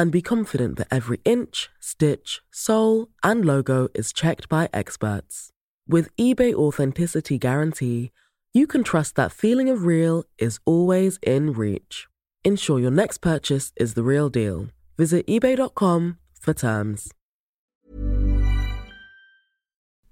[0.00, 5.50] and be confident that every inch, stitch, sole, and logo is checked by experts.
[5.86, 8.10] With eBay Authenticity Guarantee,
[8.54, 12.08] you can trust that feeling of real is always in reach.
[12.44, 14.68] Ensure your next purchase is the real deal.
[14.96, 17.12] Visit eBay.com for terms.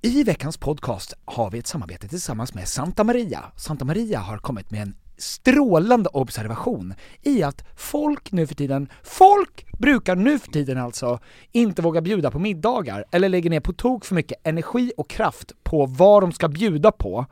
[0.03, 3.53] I veckans podcast har vi ett samarbete tillsammans med Santa Maria.
[3.57, 9.67] Santa Maria har kommit med en strålande observation i att folk nu för tiden, folk
[9.79, 11.19] brukar nu för tiden alltså
[11.53, 15.53] inte våga bjuda på middagar eller lägger ner på tok för mycket energi och kraft
[15.63, 17.27] på vad de ska bjuda på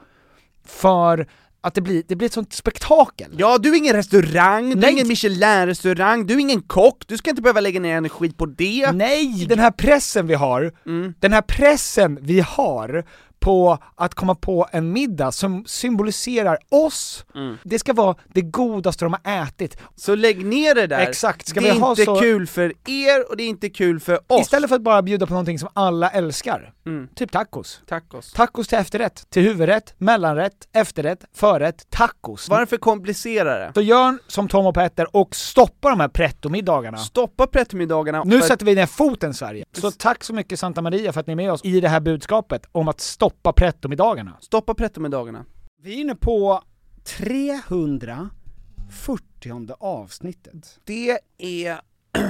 [0.65, 1.27] för
[1.67, 3.35] att det blir, det blir ett sånt spektakel.
[3.39, 4.85] Ja, du är ingen restaurang, du Nej.
[4.85, 8.47] är ingen Michelin-restaurang, du är ingen kock, du ska inte behöva lägga ner energi på
[8.47, 8.93] det.
[8.93, 10.73] Nej, den här pressen vi har,
[11.21, 13.05] den här pressen vi har
[13.41, 17.25] på att komma på en middag som symboliserar oss,
[17.63, 19.77] det ska vara det godaste de har ätit.
[19.97, 20.99] Så lägg ner det där.
[20.99, 23.69] Exakt, ska det är vi ha inte så- kul för er och det är inte
[23.71, 24.41] kul för oss.
[24.41, 27.09] Istället för att bara bjuda på någonting som alla älskar, Mm.
[27.15, 27.81] typ tacos.
[27.87, 28.33] Tacos.
[28.33, 32.49] Tacos till efterrätt, till huvudrätt, mellanrätt, efterrätt, förrätt, tacos.
[32.49, 33.71] Varför komplicera det?
[33.75, 36.99] Så gör som Tom och Petter och stoppa de här pretto-middagarna.
[36.99, 38.23] Stoppa pretto-middagarna.
[38.25, 39.65] Nu för- sätter vi ner foten Sverige.
[39.73, 42.01] Så tack så mycket Santa Maria för att ni är med oss i det här
[42.01, 44.37] budskapet om att stoppa pretto-middagarna.
[44.41, 45.45] Stoppa pretto-middagarna.
[45.83, 46.63] Vi är inne på
[47.05, 50.81] 340 avsnittet.
[50.85, 51.81] Det är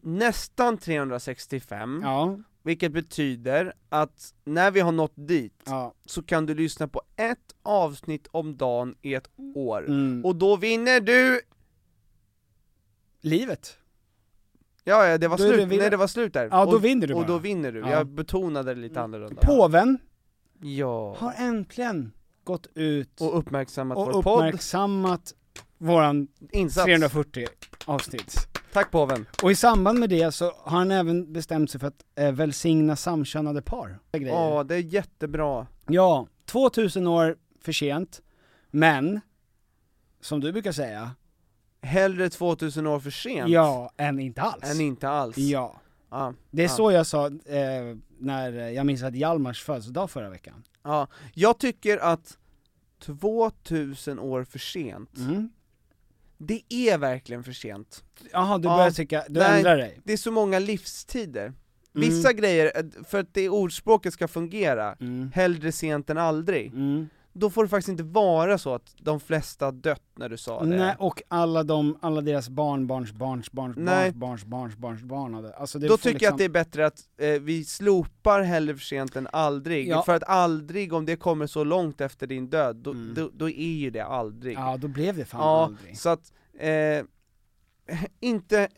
[0.00, 5.94] nästan 365, Ja, vilket betyder att när vi har nått dit ja.
[6.04, 9.84] så kan du lyssna på ett avsnitt om dagen i ett år.
[9.88, 10.24] Mm.
[10.24, 11.40] Och då vinner du...
[13.20, 13.78] Livet.
[14.84, 16.48] Ja, ja det var Då det slut, vinna- nej det var slut där.
[16.50, 17.28] Ja, då och, vinner du Och bara.
[17.28, 17.90] då vinner du, Ja.
[17.90, 19.42] jag betonade det lite annorlunda.
[19.42, 19.98] Påven
[20.60, 21.16] Ja.
[21.18, 22.12] har äntligen
[22.44, 24.38] gått ut Och uppmärksammat och vår podd.
[24.38, 25.34] uppmärksammat
[25.78, 26.84] våran Insats.
[26.84, 27.46] 340
[27.84, 28.48] avsnitt.
[28.72, 29.26] Tack påven.
[29.42, 32.96] Och i samband med det så har han även bestämt sig för att eh, välsigna
[32.96, 33.98] samkönade par.
[34.12, 35.66] Ja, det är jättebra.
[35.86, 38.22] Ja, 2000 år för sent,
[38.70, 39.20] men,
[40.20, 41.10] som du brukar säga,
[41.82, 44.70] Hellre 2000 år för sent ja, än inte alls.
[44.74, 45.36] än inte alls.
[45.38, 45.80] Ja.
[46.10, 46.34] Ja.
[46.50, 46.76] Det är Ja.
[46.76, 50.64] så jag sa eh, när jag minns att Hjalmars födelsedag förra veckan.
[50.82, 51.08] ja.
[51.34, 52.38] Jag tycker att
[52.98, 55.50] 2000 år för sent, Mm.
[56.38, 58.04] det är verkligen för sent.
[58.32, 58.76] Jaha, du Ja.
[58.76, 59.56] börjar tycka, du Nej.
[59.58, 60.00] ändrar dig?
[60.04, 61.42] Det är så många livstider.
[61.46, 61.54] Mm.
[62.08, 65.30] Vissa grejer, eh, för att det ordspråket ska fungera, Mm.
[65.34, 67.08] hellre sent än aldrig, Mm.
[67.38, 70.76] Då får det faktiskt inte vara så att de flesta dött när du sa det.
[70.76, 74.12] Nej, och alla de, alla deras barn, barns, barns, barns, Nej.
[74.12, 77.00] barns, barns, barns, barns, barn alltså Då tycker jag att det är liksom- bättre att
[77.18, 80.02] eh, vi slopar hellre för sent än aldrig, Ja.
[80.02, 83.14] för att aldrig, om det kommer så långt efter din död, då, Mm.
[83.14, 84.54] då, då är ju det aldrig.
[84.56, 85.98] Ja, då blev det fan Ja, aldrig.
[85.98, 87.04] så att, eh,
[88.20, 88.68] inte,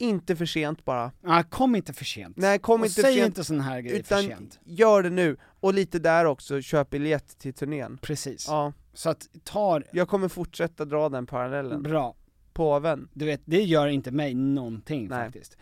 [0.00, 1.12] inte för sent bara.
[1.22, 2.36] Ja, kom inte för sent.
[2.36, 4.58] Nej, kom och inte för säg sent, inte sån här grejer för utan sent.
[4.64, 7.98] gör det nu, och lite där också, köp biljett till turnén.
[8.02, 8.46] Precis.
[8.48, 11.82] Ja, Så att, ta jag kommer fortsätta dra den parallellen.
[11.82, 12.14] bra.
[12.52, 13.08] Påven.
[13.14, 15.24] Du vet, det gör inte mig någonting Nej.
[15.24, 15.56] faktiskt.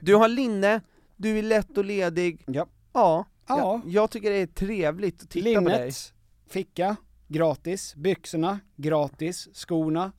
[0.00, 0.80] Du har linne,
[1.16, 2.42] du är lätt och ledig.
[2.46, 2.66] Ja.
[2.92, 3.80] Ja, Ja.
[3.84, 5.78] Jag, jag tycker det är trevligt att titta på dig.
[5.78, 6.12] Linnet,
[6.50, 6.96] ficka,
[7.28, 10.12] gratis, byxorna, gratis, skorna,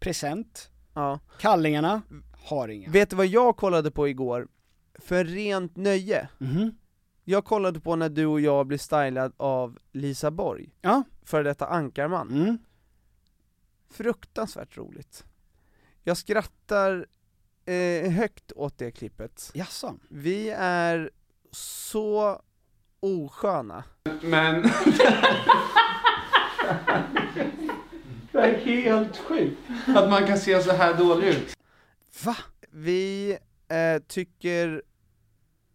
[0.00, 1.20] present, Ja.
[1.40, 2.02] kallingarna,
[2.48, 2.90] har inga.
[2.90, 4.48] Vet du vad jag kollade på igår?
[4.98, 6.28] För rent nöje.
[6.38, 6.74] Mhm.
[7.24, 11.02] Jag kollade på när du och jag blev stylad av Lisa Borg, Ja.
[11.22, 12.28] för detta Ankarman.
[12.30, 12.58] Mm.
[13.90, 15.24] Fruktansvärt roligt.
[16.04, 17.06] Jag skrattar
[17.64, 19.50] eh, högt åt det klippet.
[19.54, 19.94] Jaså?
[20.08, 21.10] Vi är
[21.50, 22.42] så
[23.00, 23.84] osköna.
[24.22, 24.62] Men...
[28.32, 31.57] det är helt sjukt att man kan se så här dålig ut.
[32.24, 32.36] Va?
[32.70, 33.38] Vi
[33.68, 34.82] eh, tycker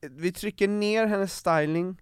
[0.01, 2.01] vi trycker ner hennes styling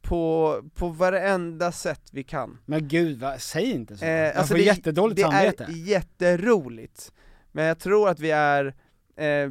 [0.00, 2.58] på, på varenda sätt vi kan.
[2.66, 4.04] Men gud, va, säg inte så.
[4.04, 5.64] Eh, jag alltså får det- jättedåligt det samvete.
[5.64, 7.12] är jätteroligt,
[7.52, 8.74] men jag tror att vi är,
[9.16, 9.50] eh,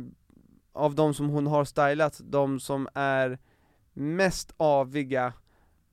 [0.74, 3.40] av de som hon har stylat, de som är
[3.94, 5.34] mest aviga,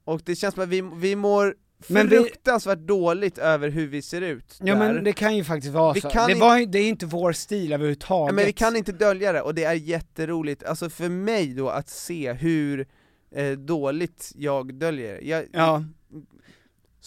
[0.05, 1.55] och det känns som att vi, vi mår
[1.87, 4.93] Men vi- fruktansvärt dåligt över hur vi ser ut Ja där.
[4.95, 6.09] men det kan ju faktiskt vara Vi så.
[6.09, 8.29] Det, inte- var, ju- det är inte vår stil överhuvudtaget.
[8.29, 11.69] Ja, men vi kan inte dölja det, och det är jätteroligt, alltså för mig då
[11.69, 12.87] att se hur
[13.35, 15.85] eh, dåligt jag döljer jag, Ja.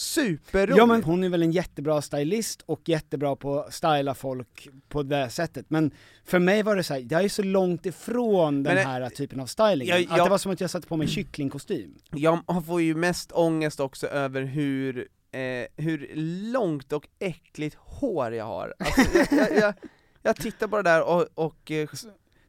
[0.01, 0.77] Superroligt!
[0.77, 5.03] Ja men hon är väl en jättebra stylist och jättebra på att styla folk på
[5.03, 5.91] det sättet, men
[6.25, 9.39] för mig var det så här, jag är så långt ifrån den Men, här typen
[9.39, 11.95] av styling, jag- att jag- det var som att jag satte på mig en kycklingkostym.
[12.11, 15.39] Jag får ju mest ångest också över hur, eh,
[15.83, 16.11] hur
[16.53, 18.73] långt och äckligt hår jag har.
[18.79, 19.73] Alltså, jag, jag, jag,
[20.21, 21.89] jag tittar på det där och, och eh,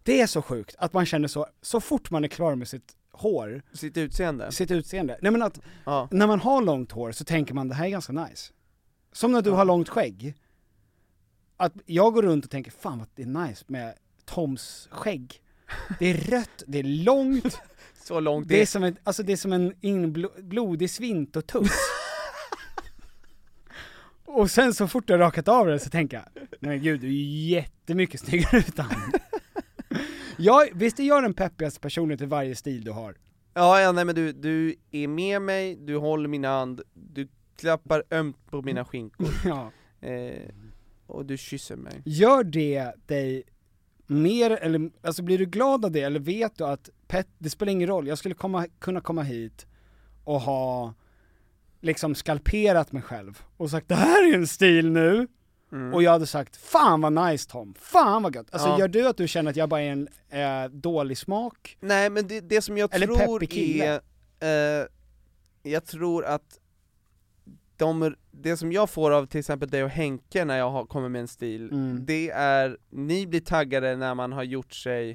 [0.02, 2.92] Det är så sjukt att man känner så, så fort man är klar med sitt
[3.12, 4.52] hår, sitt utseende.
[4.52, 5.18] sitt utseende.
[5.22, 6.08] Nej men att, Ja.
[6.10, 8.52] när man har långt hår så tänker man det här är ganska nice.
[9.12, 10.34] Som när du har långt skägg.
[11.56, 13.94] Att jag går runt och tänker, fan vad det är nice med
[14.24, 15.40] Toms skägg.
[15.98, 17.58] Det är rött, det är långt,
[18.04, 21.72] Så långt det är som en, alltså det är som en blodig svintotuss.
[24.24, 27.06] och sen så fort har rakat av det så tänker jag, nej men gud du
[27.06, 28.86] är jättemycket snyggare utan.
[30.42, 33.16] Jag, visst är jag den peppigaste personen till varje stil du har?
[33.54, 38.02] Ja, ja nej men du, du är med mig, du håller min hand, du klappar
[38.10, 39.70] ömt på mina skinkor, Ja.
[40.08, 40.48] eh,
[41.06, 42.02] och du kysser mig.
[42.04, 43.42] Gör det dig
[44.06, 47.72] mer, eller alltså blir du glad av det, eller vet du att pet, det spelar
[47.72, 49.66] ingen roll, jag skulle komma, kunna komma hit
[50.24, 50.94] och ha
[51.80, 55.28] liksom skalperat mig själv och sagt det här är en stil nu,
[55.72, 55.94] Mm.
[55.94, 58.78] och jag hade sagt 'Fan vad nice Tom, fan vad gött' Alltså Ja.
[58.78, 61.76] gör du att du känner att jag bara är en eh, dålig smak?
[61.80, 64.00] Nej men det, det som jag Eller tror är,
[64.40, 64.86] eh,
[65.62, 66.58] jag tror att
[67.76, 71.08] de, det som jag får av till exempel dig och Henke när jag har, kommer
[71.08, 72.06] med en stil, Mm.
[72.06, 75.10] det är, ni blir taggade när man har gjort sig,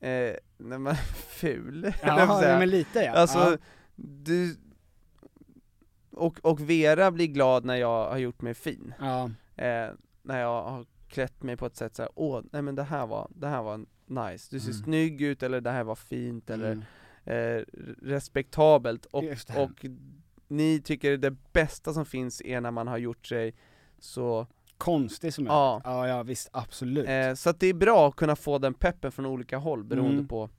[0.00, 0.96] eh, när man är
[1.28, 2.58] ful, Ja, säger.
[2.58, 3.12] men lite ja.
[3.12, 3.56] Alltså, ja.
[3.96, 4.56] du,
[6.10, 9.30] och, och Vera blir glad när jag har gjort mig fin, ja.
[9.56, 9.88] Eh,
[10.22, 13.30] när jag har klätt mig på ett sätt såhär, åh, nej men det här var,
[13.34, 14.82] det här var nice, du ser Mm.
[14.84, 17.58] snygg ut eller det här var fint eller Mm.
[17.58, 17.64] eh,
[18.02, 19.24] respektabelt och,
[19.56, 19.84] och
[20.48, 23.54] ni tycker det bästa som finns är när man har gjort sig
[23.98, 24.46] så,
[24.78, 25.80] Konstig som jag Ja.
[25.84, 27.08] ja, ja visst, absolut.
[27.08, 30.12] eh, så att det är bra att kunna få den peppen från olika håll beroende
[30.14, 30.28] Mm.
[30.28, 30.50] på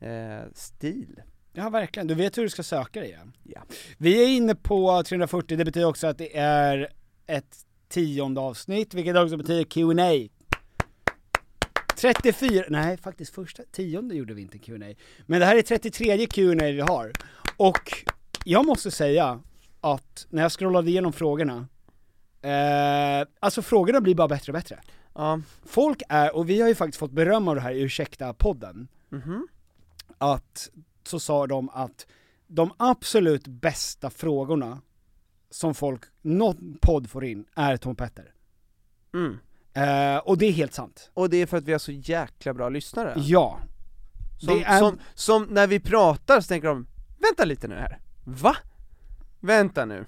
[0.00, 1.22] eh, stil.
[1.52, 3.18] Ja verkligen, du vet hur du ska söka det ja.
[3.42, 3.62] Ja.
[3.98, 6.88] Vi är inne på 340, det betyder också att det är
[7.26, 10.28] ett tionde avsnitt, vilket också betyder Q&A
[11.96, 14.94] 34, nej faktiskt första, tionde gjorde vi inte Q&A
[15.26, 17.12] Men det här är 33 Q&A vi har,
[17.56, 18.04] och
[18.44, 19.40] jag måste säga
[19.80, 21.68] att när jag scrollade igenom frågorna,
[22.42, 24.80] eh, alltså frågorna blir bara bättre och bättre.
[25.14, 29.48] Ja, Folk är, och vi har ju faktiskt fått beröm av det här Ursäkta-podden, mhm.
[30.18, 30.70] att,
[31.04, 32.06] så sa de att
[32.46, 34.80] de absolut bästa frågorna
[35.54, 38.32] som folk, någon podd får in, är Tom Petter.
[39.14, 39.38] Mm.
[39.74, 41.10] Eh, och det är helt sant.
[41.14, 43.14] Och det är för att vi har så jäkla bra lyssnare.
[43.16, 43.58] Ja.
[44.40, 46.86] Som, är- som, som när vi pratar så tänker de,
[47.18, 48.56] vänta lite nu här, va?
[49.40, 50.06] Vänta nu,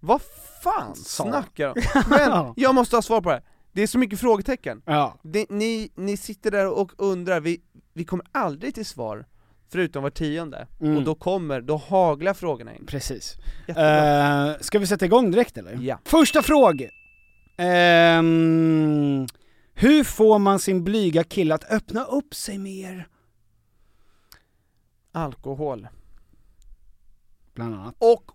[0.00, 0.22] vad
[0.62, 1.80] fan snackar de?
[2.10, 3.44] Men, jag måste ha svar på det här.
[3.72, 4.82] det är så mycket frågetecken.
[4.86, 5.18] Ja.
[5.22, 9.26] Det, ni, ni sitter där och undrar, vi, vi kommer aldrig till svar,
[9.72, 10.96] förutom var tionde, Mm.
[10.96, 12.86] och då kommer, då haglar frågorna in.
[12.86, 13.36] Precis.
[13.68, 15.78] Eh, ska vi sätta igång direkt eller?
[15.82, 15.98] Ja.
[16.04, 16.88] Första fråga.
[17.56, 19.26] Ehm,
[19.74, 23.08] hur får man sin blyga kille att öppna upp sig mer?
[25.12, 25.88] Alkohol.
[27.54, 27.94] Bland annat.
[27.98, 28.30] Och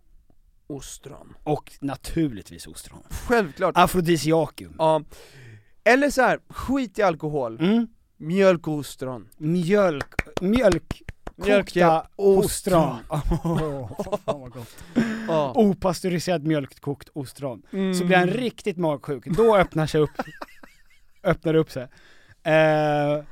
[0.67, 1.33] ostron.
[1.43, 3.03] Och naturligtvis ostron.
[3.27, 3.77] Självklart.
[3.77, 4.75] Afrodisiakum.
[4.77, 5.03] Ja.
[5.83, 7.87] Eller så här, skit i alkohol, Mm.
[8.17, 9.29] mjölk och ostron.
[9.37, 11.01] Mjölk, mjölk,
[11.37, 12.97] Mjölkiga kokta ostron.
[14.25, 14.75] Fan vad gott.
[15.27, 15.53] Ja.
[15.55, 17.63] Opastöriserad mjölkkokt ostron.
[17.71, 17.93] Mm.
[17.93, 20.11] Så blir han riktigt magsjuk, då öppnar sig upp,
[21.23, 21.83] öppnar upp sig.
[22.43, 23.23] Eh,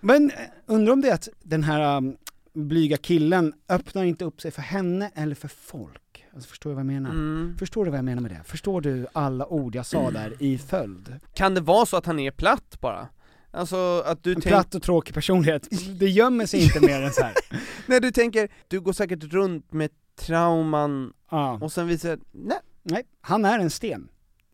[0.00, 0.30] men
[0.66, 2.16] undrar om det är att den här um,
[2.52, 6.26] blyga killen öppnar inte upp sig för henne eller för folk?
[6.34, 7.10] Alltså förstår du vad jag menar?
[7.10, 7.56] Mm.
[7.58, 8.40] Förstår du vad jag menar med det?
[8.44, 11.20] Förstår du alla ord jag sa där i följd?
[11.34, 13.08] Kan det vara så att han är platt bara?
[13.50, 15.68] Alltså att du En platt och tråkig personlighet,
[16.00, 17.34] det gömmer sig inte mer än så här.
[17.86, 21.58] nej du tänker, du går säkert runt med trauman Ja.
[21.62, 24.08] och sen visar nej, Nej, han är en sten.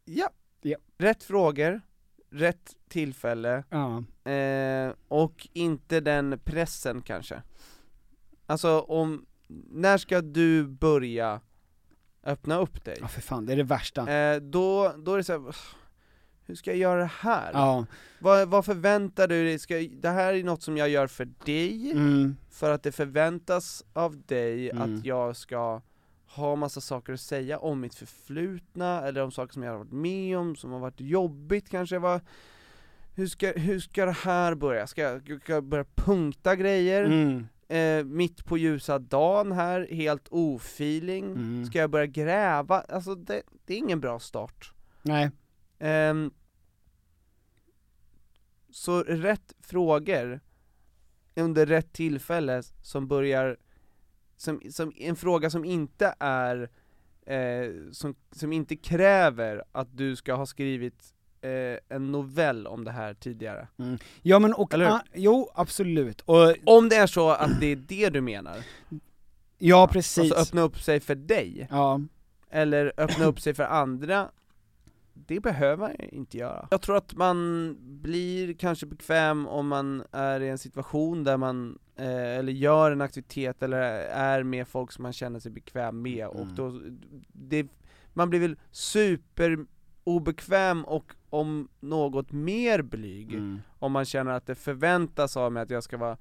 [0.05, 0.29] ja,
[0.63, 0.77] Ja.
[0.99, 1.81] rätt frågor,
[2.31, 4.05] rätt tillfälle, Ja.
[4.33, 7.43] eh, och inte den pressen kanske.
[8.47, 9.27] Alltså om,
[9.71, 11.41] när ska du börja
[12.25, 12.97] öppna upp dig?
[13.01, 14.13] Ja för fan, det är det värsta.
[14.13, 15.57] Eh, då, då är det såhär,
[16.47, 17.51] hur ska jag göra det här?
[17.53, 17.87] Ja.
[18.19, 19.59] Vad, vad förväntar du dig?
[19.59, 22.37] Ska, det här är något som jag gör för dig, Mm.
[22.51, 24.83] för att det förväntas av dig Mm.
[24.99, 25.81] att jag ska
[26.29, 29.93] ha massa saker att säga om mitt förflutna, eller om saker som jag har varit
[29.93, 32.21] med om, som har varit jobbigt kanske, vad,
[33.15, 34.87] hur, ska, hur ska det här börja?
[34.87, 37.05] Ska jag, ska jag börja punkta grejer?
[37.05, 37.47] Mm.
[37.69, 41.25] Eh, mitt på ljusa dagen här, helt ofeeling?
[41.25, 41.67] Mm.
[41.67, 42.81] Ska jag börja gräva?
[42.81, 44.73] Alltså det, det är ingen bra start.
[45.03, 45.31] Nej.
[45.79, 46.31] Ehm,
[48.71, 50.41] så rätt frågor
[51.35, 53.57] under rätt tillfälle som börjar,
[54.37, 56.71] som, som en fråga som inte är,
[57.27, 62.91] eh, som, som inte kräver att du ska ha skrivit eh, en novell om det
[62.91, 63.69] här tidigare.
[64.23, 64.93] Ja men och, Eller hur?
[64.95, 68.57] ah, jo absolut, och Om det är så att det är det du menar,
[69.59, 70.19] ja precis.
[70.33, 72.01] alltså öppna upp sig för dig, Ja.
[72.51, 74.31] eller öppna upp sig för andra,
[75.27, 76.69] det behöver jag inte göra.
[76.71, 81.79] Jag tror att man blir kanske bekväm om man är i en situation där man,
[81.97, 86.27] eh, eller gör en aktivitet, eller är med folk som man känner sig bekväm med,
[86.27, 86.55] och Mm.
[86.55, 86.81] då,
[87.33, 87.67] det,
[88.13, 89.67] man blir väl super
[90.05, 93.61] obekväm och om något mer blyg, Mm.
[93.79, 96.17] om man känner att det förväntas av mig att jag ska vara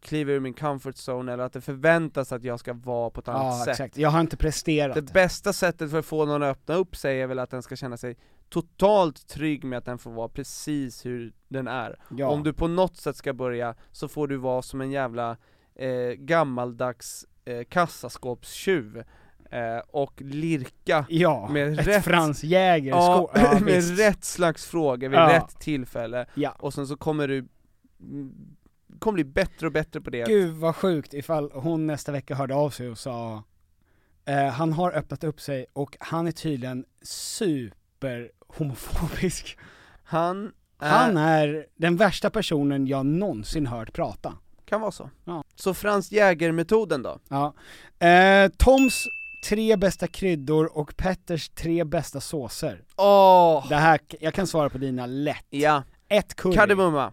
[0.00, 3.28] kliva ur min comfort zone, eller att det förväntas att jag ska vara på ett
[3.28, 3.68] annat Ja sätt.
[3.72, 4.94] exakt, jag har inte presterat.
[4.94, 7.62] Det bästa sättet för att få någon att öppna upp sig är väl att den
[7.62, 8.16] ska känna sig
[8.48, 11.96] totalt trygg med att den får vara precis hur den är.
[12.16, 12.28] ja.
[12.28, 15.36] Om du på något sätt ska börja, så får du vara som en jävla
[15.74, 15.88] eh,
[16.18, 18.96] gammaldags eh, kassaskåpstjuv
[19.50, 24.00] eh, och lirka ja, med ett rätt- Frans Jäger ja, ja, med visst.
[24.00, 25.32] rätt slags frågor vid Ja.
[25.32, 26.26] rätt tillfälle,
[26.58, 27.48] och sen så kommer du
[28.98, 30.24] kommer bli bättre och bättre på det.
[30.26, 33.42] Gud vad sjukt ifall hon nästa vecka hörde av sig och sa
[34.24, 39.58] eh, Han har öppnat upp sig och han är tydligen super homofobisk.
[40.04, 44.34] Han, är, Han är den värsta personen jag någonsin hört prata.
[44.64, 45.10] kan vara så.
[45.24, 45.44] Ja.
[45.54, 47.18] Så Frans Jäger-metoden då?
[47.28, 47.54] Ja.
[48.06, 49.04] Eh, Toms
[49.48, 52.82] tre bästa kryddor och Petters tre bästa såser.
[52.96, 53.68] Åh!
[53.68, 55.46] Det här, jag kan svara på dina lätt.
[55.50, 56.54] Ja, Ett curry.
[56.54, 57.12] kardemumma,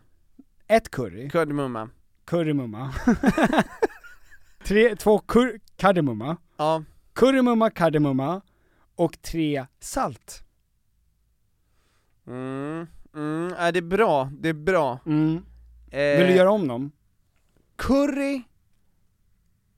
[0.70, 1.30] Ett curry.
[1.30, 1.90] kardemumma.
[2.26, 2.94] Currymumma.
[4.64, 6.38] tre, två kur, kardemumma.
[6.58, 6.84] Ja,
[7.14, 8.42] Currymumma, kardemumma.
[8.96, 10.44] Och tre salt.
[12.28, 15.00] mm, mm, är det är bra, det är bra.
[15.06, 15.36] Mm.
[15.92, 16.92] Eh, Vill du göra om dem?
[17.76, 18.42] Curry,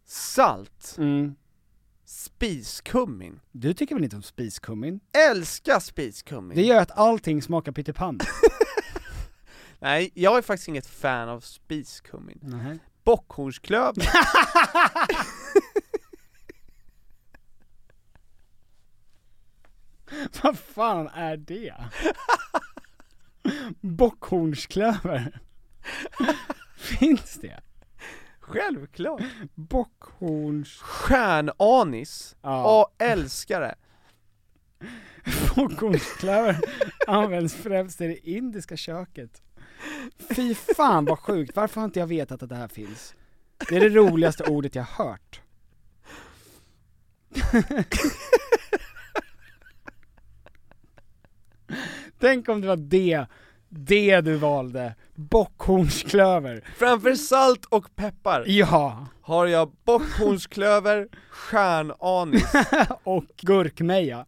[0.05, 1.35] salt, Mm.
[2.05, 3.39] spiskummin.
[3.51, 4.99] Du tycker väl inte om spiskummin?
[5.31, 6.55] Älskar spiskummin.
[6.57, 8.19] Det gör att allting smakar pyttipanna.
[9.81, 12.39] Nej, jag är faktiskt inget fan av spiskummin.
[12.41, 12.79] Nej.
[13.03, 14.03] Bockhornsklöver,
[20.43, 21.75] Vad fan är det?
[23.81, 25.39] Bockhornsklöver?
[26.77, 27.59] Finns det?
[28.39, 29.21] självklart.
[29.55, 30.77] Bockhorns...
[30.77, 32.81] Stjärnanis, Ja.
[32.81, 33.75] Åh, älskar det.
[35.55, 36.59] Bockhornsklöver
[37.07, 39.41] används främst i det indiska köket.
[40.35, 43.15] Fy fan vad sjukt, varför har inte jag vetat att det här finns?
[43.69, 45.41] Det är det roligaste ordet jag hört.
[52.19, 53.25] Tänk om det var det,
[53.69, 54.95] det du valde.
[55.15, 56.63] Bockhornsklöver.
[56.77, 62.53] Framför salt och peppar Ja, har jag bockhornsklöver, stjärnanis.
[63.03, 64.25] och gurkmeja.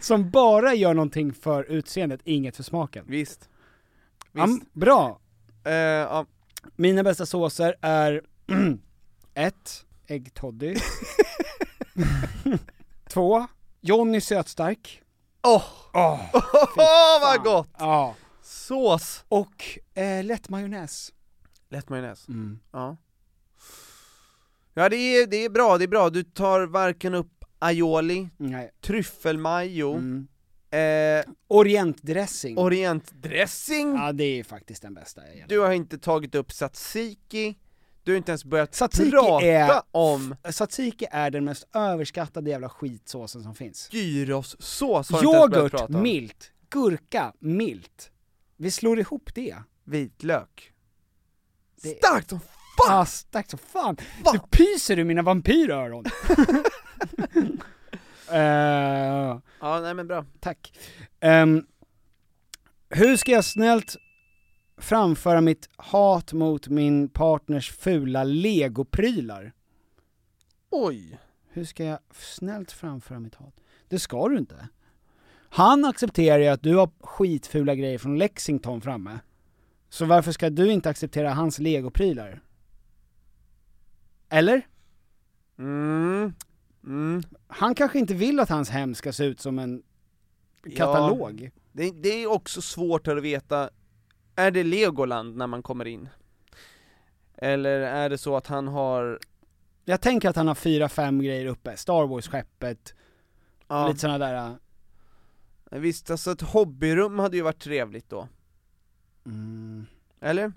[0.00, 3.04] Som bara gör någonting för utseendet, inget för smaken.
[3.08, 3.48] Visst.
[4.36, 4.72] Ja, Visst.
[4.74, 5.20] bra.
[5.64, 6.26] Eh, ja.
[6.76, 8.22] Mina bästa såser är
[9.34, 10.76] ett, äggtoddy.
[13.08, 13.46] Två,
[13.80, 15.02] Johnny sötstark.
[15.42, 16.20] Åh, Åh,
[16.76, 17.68] Åh, vad gott!
[17.78, 18.14] Ja.
[18.42, 19.24] Sås!
[19.28, 21.12] Och eh, lätt majonnäs.
[21.68, 22.28] Lätt majonnäs.
[22.28, 22.58] Mm.
[22.72, 22.96] Ja.
[24.74, 26.10] Ja det är, det är bra, det är bra.
[26.10, 28.70] Du tar varken upp aioli, Nej.
[28.80, 30.26] tryffelmajo, Mm.
[30.78, 32.58] Eh, Orientdressing.
[32.58, 37.54] orientdressing, ja det är faktiskt den bästa jag du har inte tagit upp tzatziki,
[38.02, 42.68] du har inte ens börjat Tzatziki prata är- om Tzatziki är den mest överskattade jävla
[42.68, 43.88] skitsåsen som finns.
[43.92, 46.02] gyrossås har du inte ens Yoghurt, prata om.
[46.02, 46.50] milt.
[46.70, 48.10] Gurka, milt.
[48.56, 49.56] Vi slår ihop det.
[49.84, 50.72] Vitlök.
[51.82, 52.40] Det- Starkt som
[52.88, 53.96] Ah, starkt som fan!
[54.24, 54.32] Fan.
[54.50, 56.04] Du pyser ur mina vampyröron!
[58.30, 60.24] Eh, Ja, nej men bra.
[60.40, 60.78] tack.
[61.20, 61.66] Ehm,
[62.88, 63.96] Hur ska jag snällt
[64.76, 69.52] framföra mitt hat mot min partners fula legoprylar?
[70.70, 71.18] Oj!
[71.48, 73.60] Hur ska jag snällt framföra mitt hat?
[73.88, 74.68] Det ska du inte.
[75.48, 79.18] Han accepterar ju att du har skitfula grejer från Lexington framme.
[79.88, 82.42] Så varför ska du inte acceptera hans legoprylar?
[84.28, 84.66] Eller?
[85.58, 86.34] Mm.
[86.86, 87.22] Mm.
[87.46, 89.82] Han kanske inte vill att hans hem ska se ut som en
[90.76, 91.50] katalog.
[91.72, 93.70] Det, det är också svårt att veta,
[94.36, 96.08] är det Legoland när man kommer in?
[97.36, 99.18] Eller är det så att han har,
[99.84, 101.76] Jag tänker att han har fyra, fem grejer uppe.
[101.76, 102.94] Star Wars-skeppet,
[103.68, 104.56] ja, lite såna där...
[105.70, 108.28] äh, visst alltså ett hobbyrum hade ju varit trevligt då,
[109.26, 109.86] Mm.
[110.20, 110.52] eller?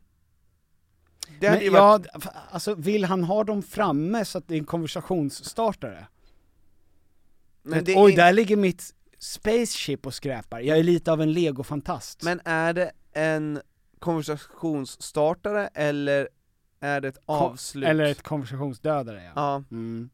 [1.39, 2.19] Det hade Men ju varit, ja,
[2.51, 6.07] alltså vill han ha dem framme så att det är en konversationsstartare?
[7.67, 10.59] Vet, Oj, är, där ligger mitt spaceship och skräpar.
[10.59, 12.23] Jag är lite av en legofantast.
[12.23, 13.61] men är det en
[13.99, 16.29] konversationsstartare eller
[16.79, 17.85] är det ett avslut?
[17.85, 19.31] Eller ett konversationsdödare ja.
[19.35, 19.63] Ja.
[19.71, 20.09] Mm.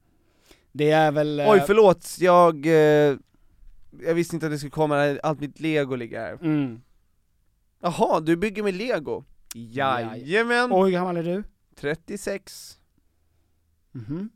[0.72, 1.40] Det är väl...
[1.40, 3.16] eh, Oj förlåt, jag, eh,
[4.06, 6.34] jag visste inte att det skulle komma, allt mitt lego ligger här.
[6.34, 6.82] Mm.
[7.80, 9.24] Jaha, du bygger med lego?
[9.56, 10.70] Jajamän!
[10.74, 11.44] Oj, hur gammal är du?
[11.76, 12.78] 36
[13.92, 14.30] Mhm.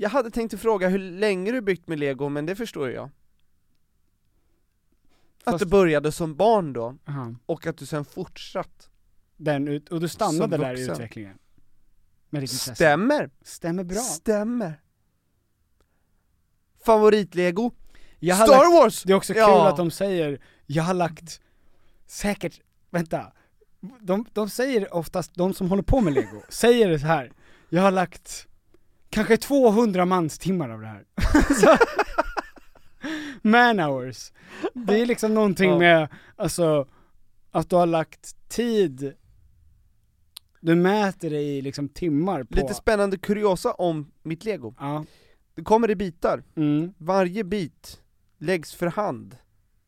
[0.00, 3.04] Jag hade tänkt att fråga hur länge du byggt med lego, men det förstår jag
[3.04, 3.12] Att
[5.52, 7.34] Fast- du började som barn då, Aha.
[7.46, 8.90] och att du sen fortsatt
[9.36, 11.38] Den ut, och du stannade Som där i utvecklingen?
[12.30, 12.74] Med ditt intresse.
[12.74, 13.30] Stämmer!
[13.42, 13.96] Stämmer bra.
[13.98, 14.80] Stämmer!
[16.84, 17.70] Favoritlego?
[18.18, 19.02] Jag Star lagt, Wars!
[19.02, 19.68] det är också kul Ja.
[19.68, 21.40] att de säger, jag har lagt,
[22.06, 23.32] säkert, vänta,
[24.00, 27.32] de, de säger oftast, de som håller på med lego, säger det så här.
[27.68, 28.47] jag har lagt
[29.10, 31.04] kanske 200 manstimmar av det här.
[33.42, 34.32] Man hours.
[34.74, 35.78] Det är liksom någonting Ja.
[35.78, 36.86] med, alltså,
[37.50, 39.14] att du har lagt tid,
[40.60, 42.54] du mäter det i liksom timmar på...
[42.56, 45.04] Lite spännande kuriosa om mitt lego Ja.
[45.54, 46.94] Det kommer i bitar, Mm.
[46.98, 48.02] varje bit
[48.38, 49.36] läggs för hand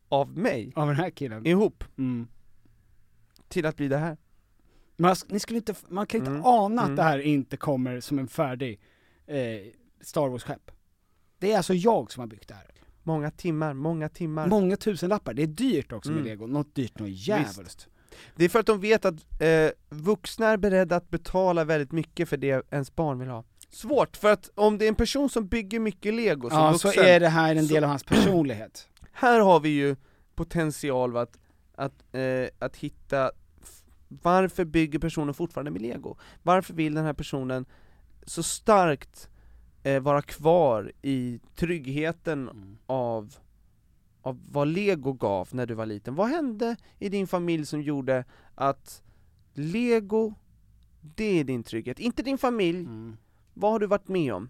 [0.09, 1.45] av mig, Av den här killen.
[1.45, 2.27] ihop, Mm.
[3.47, 4.17] till att bli det här
[4.97, 6.45] Man, ni skulle inte, man kan inte Mm.
[6.45, 6.95] ana att Mm.
[6.95, 8.79] det här inte kommer som en färdig
[9.35, 9.61] eh,
[10.01, 10.71] Star Wars-skepp.
[11.39, 12.65] Det är alltså jag som har byggt det här.
[13.03, 16.29] Många timmar, många timmar Många tusenlappar, det är dyrt också med Mm.
[16.29, 17.87] lego, något dyrt något djävulskt.
[18.35, 22.29] Det är för att de vet att eh, vuxna är beredda att betala väldigt mycket
[22.29, 25.47] för det ens barn vill ha Svårt, för att om det är en person som
[25.47, 28.03] bygger mycket lego som Ja, vuxen, så är det här en så- del av hans
[28.03, 28.87] personlighet.
[29.11, 29.95] här har vi ju
[30.35, 31.37] potential att,
[31.75, 33.31] att, eh, att hitta
[34.07, 36.17] varför bygger personen fortfarande med lego?
[36.43, 37.65] Varför vill den här personen
[38.31, 39.29] så starkt
[39.83, 42.77] eh, vara kvar i tryggheten Mm.
[42.85, 43.35] av,
[44.21, 46.15] av vad lego gav när du var liten?
[46.15, 49.03] Vad hände i din familj som gjorde att
[49.53, 50.33] lego,
[51.01, 51.99] det är din trygghet?
[51.99, 53.17] Inte din familj, Mm.
[53.53, 54.49] vad har du varit med om?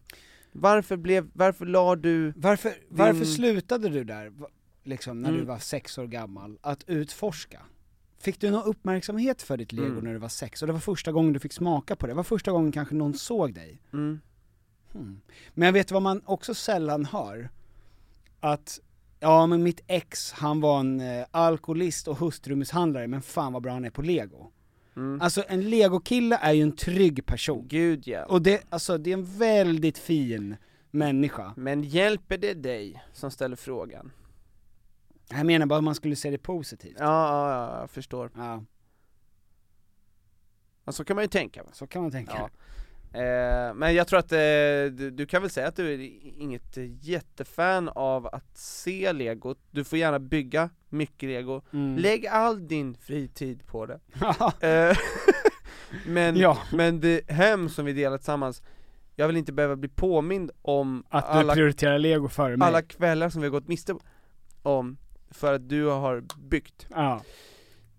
[0.51, 4.31] Varför blev, varför la du Varför, varför Din- slutade du där,
[4.83, 5.47] liksom när du Mm.
[5.47, 7.61] var sex år gammal, att utforska?
[8.21, 10.03] Fick du någon uppmärksamhet för ditt lego Mm.
[10.03, 10.61] när du var sex?
[10.61, 12.11] Och det var första gången du fick smaka på det?
[12.11, 13.81] Det var första gången kanske någon såg dig?
[13.93, 14.19] mm,
[14.93, 15.21] Hmm.
[15.53, 17.49] Men jag vet vad man också sällan hör?
[18.39, 18.79] Att,
[19.19, 23.71] ja men mitt ex, han var en eh, alkoholist och hustrumisshandlare, men fan vad bra
[23.73, 24.51] han är på lego.
[24.95, 25.21] mm.
[25.21, 27.67] Alltså en legokille är ju en trygg person.
[27.67, 28.25] Gud ja.
[28.25, 30.55] Och det, alltså det är en väldigt fin
[30.91, 31.53] människa.
[31.57, 34.11] Men hjälper det dig som ställer frågan?
[35.33, 36.95] Jag menar bara om man skulle se det positivt.
[36.99, 38.31] Ja, ja, ja jag förstår.
[38.35, 38.63] Ja,
[40.85, 41.63] Ja, så kan man ju tänka.
[41.73, 42.33] så kan man tänka.
[42.37, 42.49] Ja.
[43.19, 44.37] Eh, men jag tror att eh,
[44.97, 45.99] du, du kan väl säga att du är
[46.41, 51.97] inget jättefan av att se lego, du får gärna bygga mycket lego, Mm.
[51.97, 53.99] lägg all din fritid på det.
[54.67, 54.97] Eh,
[56.07, 56.57] men, Ja.
[56.73, 58.61] men det hem som vi delar tillsammans,
[59.15, 62.67] jag vill inte behöva bli påmind om Att du alla, prioriterar lego före mig.
[62.67, 63.95] alla kvällar som vi har gått miste
[64.63, 64.97] om,
[65.31, 66.87] för att du har byggt.
[66.89, 67.23] Ja.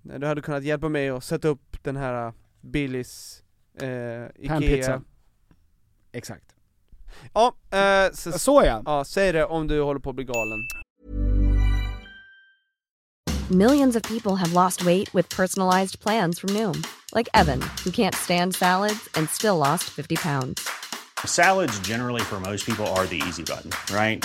[0.03, 3.43] Du hade kunnat hjälpa mig att sätta upp den här uh, Billys,
[3.81, 5.03] eh, Ikea Panpizza.
[6.13, 6.55] Exakt.
[7.33, 8.83] Ja, eh, så, Så ja.
[8.85, 10.59] ja, säg det om du håller på att bli galen
[13.51, 18.15] Millions of people have lost weight with personalized plans from Noom, like Evan, who can't
[18.15, 20.67] stand salads and still lost 50 pounds.
[21.27, 24.25] Salads, generally, for most people, are the easy button, right?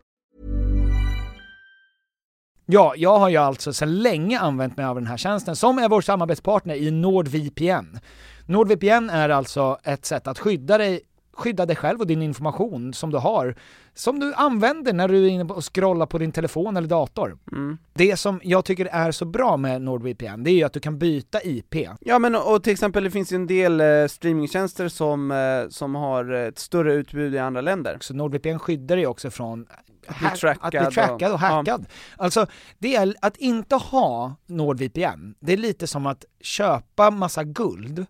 [2.73, 5.89] Ja, jag har ju alltså sedan länge använt mig av den här tjänsten som är
[5.89, 7.99] vår samarbetspartner i NordVPN.
[8.45, 11.01] NordVPN är alltså ett sätt att skydda dig
[11.33, 13.55] skydda dig själv och din information som du har,
[13.93, 17.37] som du använder när du är inne och scrollar på din telefon eller dator.
[17.51, 17.77] Mm.
[17.93, 20.99] Det som jag tycker är så bra med NordVPN, det är ju att du kan
[20.99, 21.75] byta IP.
[21.99, 25.95] Ja men och till exempel det finns ju en del eh, streamingtjänster som, eh, som
[25.95, 27.97] har ett större utbud i andra länder.
[28.01, 29.65] Så NordVPN skyddar dig också från
[30.07, 31.85] Att bli trackad att bli trackad och och- hackad.
[32.17, 32.45] Alltså,
[32.79, 38.05] det är, att inte ha NordVPN, det är lite som att köpa massa guld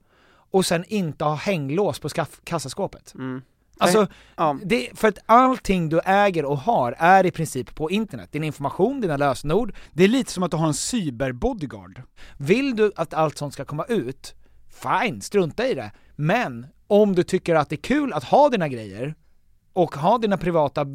[0.52, 2.10] och sen inte ha hänglås på
[2.44, 3.14] kassaskåpet.
[3.16, 3.42] Mm.
[3.78, 4.58] Alltså, Ja.
[4.64, 8.32] det, för att allting du äger och har är i princip på internet.
[8.32, 9.76] Din information, dina lösenord.
[9.92, 12.02] Det är lite som att du har en cyberbodyguard.
[12.38, 14.36] Vill du att allt sånt ska komma ut,
[14.84, 15.92] fine, strunta i det.
[16.16, 19.16] Men om du tycker att det är kul att ha dina grejer,
[19.74, 20.86] och ha dina privata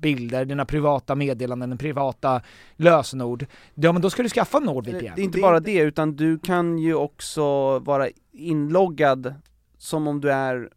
[0.00, 2.42] bilder, dina privata meddelanden, dina privata
[2.76, 5.06] lösenord, ja men då ska du skaffa Det NordVPN.
[5.06, 9.34] är inte bara det, utan du kan ju också vara inloggad
[9.78, 10.70] som om du är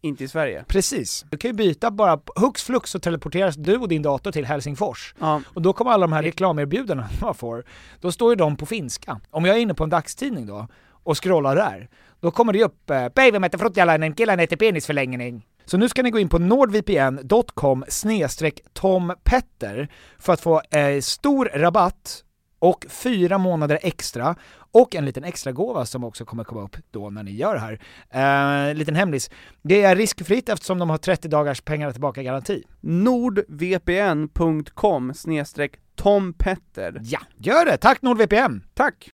[0.00, 0.64] inte i Sverige.
[0.68, 1.24] Precis.
[1.30, 5.14] Du kan ju byta bara, hux flux så teleporteras du och din dator till Helsingfors.
[5.18, 5.42] Ja.
[5.54, 7.64] Och då kommer alla de här reklamerbjudandena man får,
[8.00, 9.20] då står ju de på finska.
[9.30, 10.68] Om jag är inne på en dagstidning då,
[11.02, 11.88] och scrollar där,
[12.20, 15.46] då kommer det upp eh, “Päivä mätte fruttjalainen, killen heter penisförlängning”.
[15.70, 17.84] Så nu ska ni gå in på nordvpn.com
[18.72, 22.24] tompetter för att få eh, stor rabatt
[22.58, 24.36] och fyra månader extra
[24.72, 27.60] och en liten extra gåva som också kommer komma upp då när ni gör det
[27.60, 27.80] här.
[28.68, 29.30] Eh, liten hemlis.
[29.62, 32.64] Det är riskfritt eftersom de har 30 dagars pengar tillbaka garanti.
[32.80, 34.32] nordvpn.com
[35.96, 37.00] tompetter.
[37.02, 37.76] Ja, gör det!
[37.76, 38.60] Tack NordVPN!
[38.74, 39.10] Tack!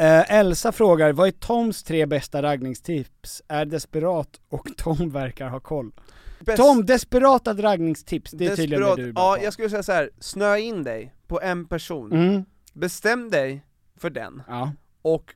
[0.00, 3.42] Eh, Elsa frågar, vad är Toms tre bästa raggningstips?
[3.48, 5.92] Är desperat och Tom verkar ha koll.
[6.40, 9.44] Bäst- Tom, desperata raggningstips, det är tydligen Desperat- det du är bra Ja, på.
[9.44, 10.10] jag skulle säga så här.
[10.20, 12.12] snöa in dig på en person.
[12.12, 12.44] Mm.
[12.72, 13.64] Bestäm dig
[13.96, 14.72] för den, Ja.
[15.02, 15.34] och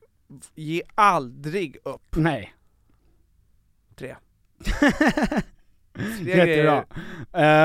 [0.55, 2.15] ge aldrig upp.
[2.15, 2.53] Nej.
[3.95, 4.15] Tre.
[6.25, 6.85] Jättebra.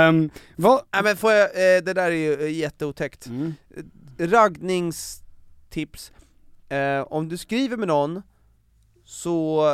[0.09, 0.83] Um, vad...
[0.93, 3.27] Nej men får jag, eh, det där är ju eh, jätteotäckt.
[3.27, 3.55] Mm.
[4.19, 6.13] Raggningstips,
[6.77, 8.23] eh, om du skriver med någon,
[9.05, 9.65] så,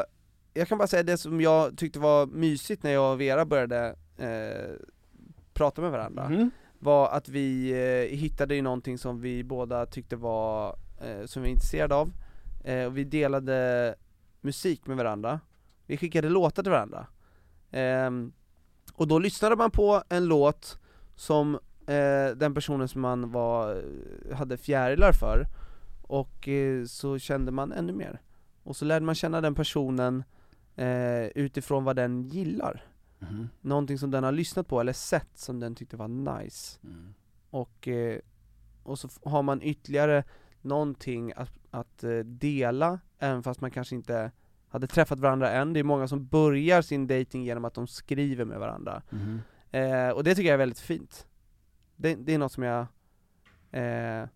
[0.55, 3.97] jag kan bara säga det som jag tyckte var mysigt när jag och Vera började
[4.19, 4.87] eh,
[5.55, 6.51] prata med varandra, Mm.
[6.79, 11.49] var att vi eh, hittade ju någonting som vi båda tyckte var, eh, som vi
[11.49, 12.13] var intresserade av,
[12.65, 13.95] eh, och vi delade
[14.41, 15.41] musik med varandra,
[15.87, 17.07] vi skickade låtar till varandra.
[17.71, 18.33] Ehm,
[18.95, 20.79] och då lyssnade man på en låt
[21.17, 21.55] som
[21.87, 23.83] eh, den personen som man var,
[24.35, 25.47] hade fjärilar för,
[26.07, 28.21] och eh, så kände man ännu mer.
[28.63, 30.25] Och så lärde man känna den personen
[30.77, 32.85] eh, utifrån vad den gillar.
[33.19, 33.49] Mhm.
[33.61, 36.79] Någonting som den har lyssnat på eller sett som den tyckte var nice.
[36.85, 37.15] Mm.
[37.51, 38.19] Och, eh,
[38.83, 40.25] och så har man ytterligare
[40.61, 44.31] någonting att, att dela, även fast man kanske inte
[44.69, 45.73] hade träffat varandra än.
[45.73, 49.03] Det är många som börjar sin dating genom att de skriver med varandra.
[49.11, 49.41] Mhm.
[49.71, 51.27] Eh, och det tycker jag är väldigt fint.
[51.97, 52.87] Det, det är något som jag
[53.71, 54.29] eh,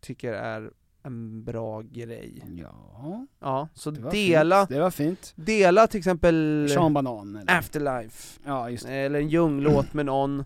[0.00, 2.42] tycker är en bra grej.
[2.58, 4.68] Ja, Ja, så det var dela, fint.
[4.76, 5.32] Det var fint.
[5.36, 7.58] dela till exempel Sean Banan eller?
[7.58, 8.92] Afterlife, Ja, just det.
[8.94, 10.40] eller en Ljung-låt med någon,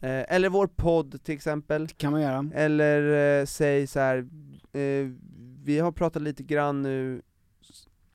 [0.00, 1.88] eh, eller vår podd till exempel.
[1.88, 2.50] kan man göra.
[2.54, 4.18] Eller eh, säg så här.
[4.72, 5.08] Eh,
[5.64, 7.22] vi har pratat lite grann nu,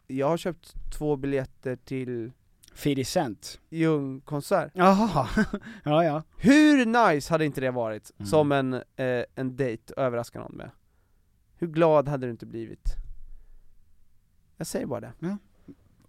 [0.08, 2.32] jag har köpt två biljetter till
[2.76, 3.60] 50 Cent.
[3.70, 4.72] Ljung-konsert.
[4.74, 5.28] Jaha,
[5.84, 6.24] ja ja.
[6.38, 8.28] Hur nice hade inte det varit, Mm.
[8.28, 10.72] som en, eh, en dejt, överraska någon med?
[11.64, 12.96] Hur glad hade du inte blivit?
[14.58, 15.12] Jag säger bara det.
[15.20, 15.38] Ja.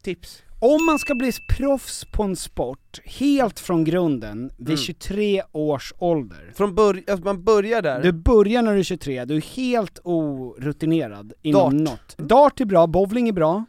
[0.02, 0.42] Tips.
[0.60, 4.76] Om man ska bli proffs på en sport, helt från grunden, vid Mm.
[4.76, 6.52] 23 års ålder.
[6.54, 8.02] Från början, alltså man börjar där.
[8.02, 11.90] Du börjar när du är 23, du är helt orutinerad inom Dart.
[12.18, 12.28] något.
[12.28, 13.64] Dart är bra, bowling är bra.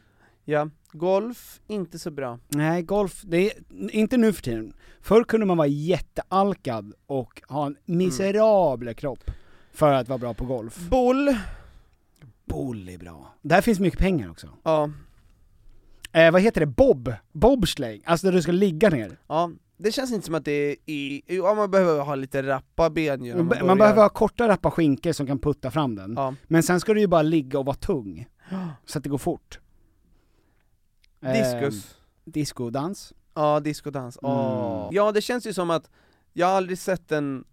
[0.45, 0.69] Ja.
[0.91, 2.39] Golf, inte så bra.
[2.47, 3.53] Nej, golf, det är
[3.95, 4.73] inte nu för tiden.
[5.01, 9.31] Förr kunde man vara jättealkad och ha en miserabel kropp
[9.73, 10.77] för att vara bra på golf.
[10.89, 11.35] Boll,
[12.45, 13.35] Boll är bra.
[13.41, 14.47] Där finns mycket pengar också.
[14.63, 14.89] ja.
[16.15, 16.67] Eh, vad heter det?
[16.67, 17.13] Bob?
[17.31, 18.03] Bobsleigh?
[18.05, 19.19] Alltså där du ska ligga ner.
[19.27, 19.51] ja.
[19.77, 23.35] det känns inte som att det är, ja man behöver ha lite rappa ben ju
[23.35, 26.13] Man, man, behöver ha korta rappa skinkor som kan putta fram den.
[26.17, 26.35] Ja.
[26.47, 28.27] Men sen ska du ju bara ligga och vara tung.
[28.85, 29.59] Så att det går fort.
[31.19, 31.85] Diskus.
[31.85, 33.13] Eh, discodans.
[33.33, 34.17] Ja, discodans.
[34.21, 34.81] Åh.
[34.81, 34.95] Mm.
[34.95, 35.89] Ja, det känns ju som att
[36.33, 37.43] jag har aldrig sett en,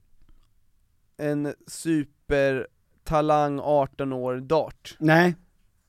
[1.16, 1.55] en
[3.03, 4.97] supertalang 18 år dart.
[5.01, 5.35] Nej.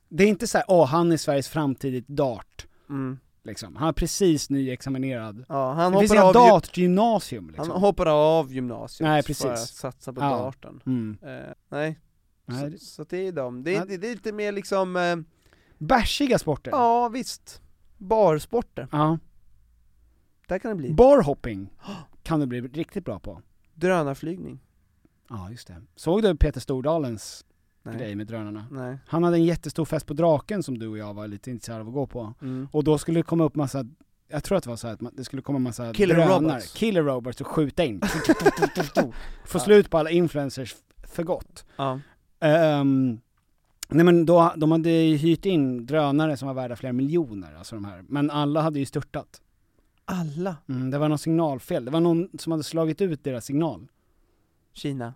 [0.08, 2.66] Det är inte så här, åh han är Sveriges framtidigt dart.
[2.88, 3.18] Mm.
[3.44, 3.76] Liksom.
[3.76, 5.44] Han är precis nyexaminerad.
[5.48, 7.70] Ja, han det hoppar av, dartgymnasium liksom.
[7.70, 9.44] han hoppade av gymnasiet Nej, för precis.
[9.46, 10.28] att satsa på Ja.
[10.30, 10.80] darten.
[10.86, 11.18] Mm.
[11.22, 11.98] Eh, nej.
[12.46, 13.62] Nej, det- Så, så det är de.
[13.64, 13.84] Det är, Ja.
[13.84, 15.16] det är lite mer liksom, eh,
[15.78, 16.70] Bärsiga sporter.
[16.70, 17.62] ja visst,
[17.98, 18.88] barsporter.
[18.92, 19.18] Ja.
[20.48, 20.92] Där kan det bli.
[20.92, 21.68] Barhopping
[22.22, 23.42] kan du bli riktigt bra på.
[23.74, 24.60] Drönarflygning.
[25.28, 25.82] Ja, just det.
[25.96, 27.44] Såg du Peter Stordalens
[27.82, 27.96] Nej.
[27.98, 28.66] grej med drönarna?
[28.70, 28.98] Nej.
[29.06, 31.88] Han hade en jättestor fest på Draken som du och jag var lite intresserade av
[31.88, 32.34] att gå på.
[32.42, 32.68] Mm.
[32.72, 33.84] Och då skulle det komma upp massa,
[34.28, 36.72] jag tror att det var så här att det skulle komma massa Killer drönare, robots.
[36.72, 38.00] killer robots och skjuta in.
[39.44, 40.74] Få slut på alla influencers
[41.06, 41.64] för gott.
[41.76, 42.00] Ja.
[42.40, 43.20] Ehm,
[43.88, 47.74] nej men då, de hade ju hyrt in drönare som var värda flera miljoner, alltså
[47.74, 48.04] de här.
[48.08, 49.40] Men alla hade ju störtat.
[50.04, 50.56] Alla.
[50.68, 53.86] Mm, det var någon signalfel, det var någon som hade slagit ut deras signal.
[54.74, 55.14] Kina.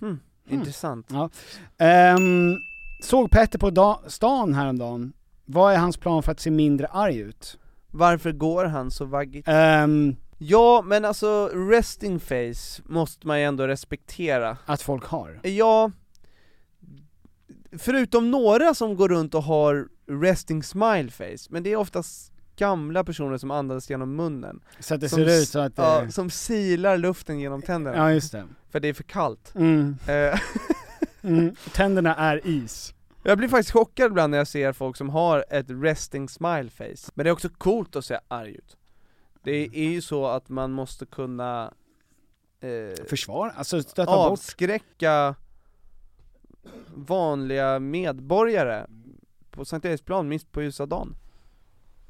[0.00, 0.20] Hmm.
[0.48, 1.06] Intressant.
[1.10, 1.30] Ja.
[1.78, 2.56] Ehm,
[3.02, 5.12] såg Petter på da- stan häromdagen.
[5.44, 7.58] Vad är hans plan för att se mindre arg ut?
[7.90, 9.48] Varför går han så vaggigt?
[9.48, 14.56] Ehm, Ja, men alltså resting face måste man ju ändå respektera.
[14.66, 15.40] att folk har.
[15.42, 15.90] Ja,
[17.78, 19.88] förutom några som går runt och har
[20.22, 24.60] resting smile face, men det är oftast gamla personer som andas genom munnen.
[24.80, 25.82] Så att det som, ser ut så att det...
[25.82, 27.96] ja, som silar luften genom tänderna.
[27.96, 28.44] Ja, just det.
[28.70, 29.52] För det är för kallt.
[29.54, 29.96] Mm.
[30.06, 30.40] Eh,
[31.22, 31.54] Mm.
[31.72, 32.94] Tänderna är is.
[33.22, 37.10] jag blir faktiskt chockad ibland när jag ser folk som har ett resting smile face.
[37.14, 38.76] Men det är också coolt att se arg ut.
[39.42, 41.72] Det är ju så att man måste kunna
[42.60, 44.32] eh, Försvar, alltså stöta bort.
[44.32, 45.34] avskräcka
[46.94, 48.86] vanliga medborgare
[49.50, 51.16] på Sankt Eriksplan mitt på ljusa dagen.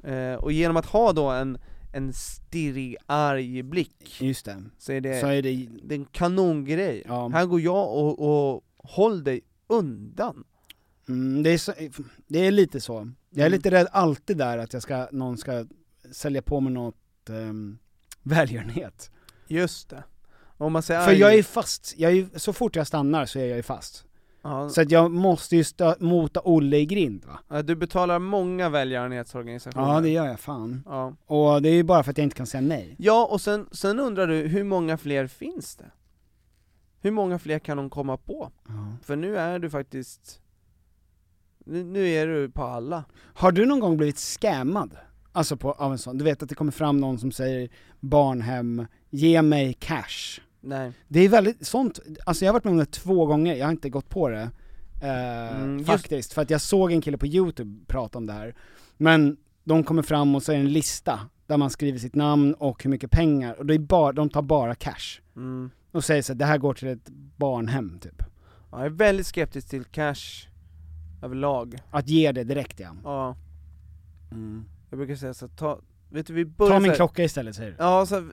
[0.03, 1.57] Eh, och genom att ha då en,
[1.93, 4.63] en stirrig, arg blick, Just det.
[4.77, 5.67] så är det, Så är det...
[5.83, 7.03] det är en kanongrej.
[7.07, 7.27] Ja.
[7.33, 8.19] Här går jag och,
[8.53, 10.43] och håll dig undan.
[11.09, 11.73] Mm, det, är så,
[12.27, 12.93] det är lite så.
[13.29, 13.57] Jag är Mm.
[13.57, 15.65] lite rädd alltid där att jag ska, någon ska
[16.11, 16.95] sälja på mig något
[17.29, 17.77] um,
[18.23, 19.11] välgörenhet.
[19.47, 20.03] Just det.
[20.59, 23.39] Om man säger För arg- jag är fast, jag är, så fort jag stannar så
[23.39, 24.05] är jag ju fast.
[24.41, 27.61] Ja, Så att jag måste ju stö, mota Olle i grind va?
[27.61, 29.93] du betalar många välgörenhetsorganisationer.
[29.93, 30.83] Ja det gör jag fan.
[30.85, 31.13] ja.
[31.25, 32.95] Och det är ju bara för att jag inte kan säga nej.
[32.99, 35.91] Ja, och sen, sen undrar du, hur många fler finns det?
[37.01, 38.51] Hur många fler kan de komma på?
[38.67, 38.73] Ja.
[39.03, 40.41] För nu är du faktiskt,
[41.65, 43.03] nu, nu är du på alla.
[43.33, 44.97] Har du någon gång blivit scammad?
[45.31, 47.69] Alltså på, av en sån, du vet att det kommer fram någon som säger
[47.99, 50.41] barnhem, ge mig cash.
[50.67, 50.91] Nej.
[51.07, 53.71] Det är väldigt, sånt, alltså jag har varit med om det två gånger, jag har
[53.71, 54.49] inte gått på det.
[55.01, 58.33] Eh, Mm, just- faktiskt, för att jag såg en kille på youtube prata om det
[58.33, 58.55] här.
[58.97, 62.53] Men de kommer fram och så är det en lista, där man skriver sitt namn
[62.53, 65.21] och hur mycket pengar, och det är bara, de tar bara cash.
[65.35, 65.69] Mm.
[65.91, 68.23] Och säger så att det här går till ett barnhem typ.
[68.71, 70.47] Ja, jag är väldigt skeptisk till cash
[71.23, 71.75] överlag.
[71.91, 72.95] Att ge det direkt ja.
[73.03, 73.35] Ja.
[74.89, 77.69] Jag brukar säga så ta, vet du vi börjar Ta min här- klocka istället säger
[77.71, 77.75] du.
[77.79, 78.29] Ja, så,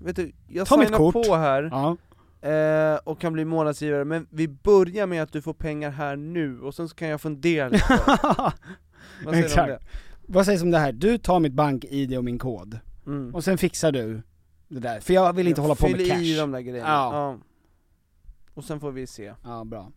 [0.00, 1.14] vet du, jag Ta signar kort.
[1.26, 1.96] på här, Ja.
[2.48, 6.60] eh, och kan bli månadsgivare, men vi börjar med att du får pengar här nu,
[6.60, 7.84] och sen så kan jag fundera lite.
[8.06, 8.52] Vad
[9.24, 9.68] säger du om Exakt.
[9.68, 9.78] det?
[10.26, 10.92] Vad sägs om det här?
[10.92, 13.34] Du tar mitt bank-id och min kod, Mm.
[13.34, 14.22] och sen fixar du
[14.68, 15.00] det där.
[15.00, 16.20] För jag vill inte hålla på med Fyll cash.
[16.22, 16.88] i de där grejerna.
[16.90, 17.38] Ja.
[18.54, 19.32] Och sen får vi se.
[19.44, 19.90] Ja, bra.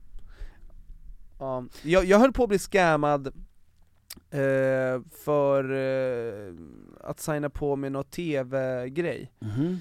[1.40, 1.64] Ja.
[1.84, 3.28] Jag, jag höll på att bli scammad
[4.30, 6.54] eh, för eh,
[7.06, 9.32] att signa på med någon TV-grej.
[9.40, 9.80] Mhm.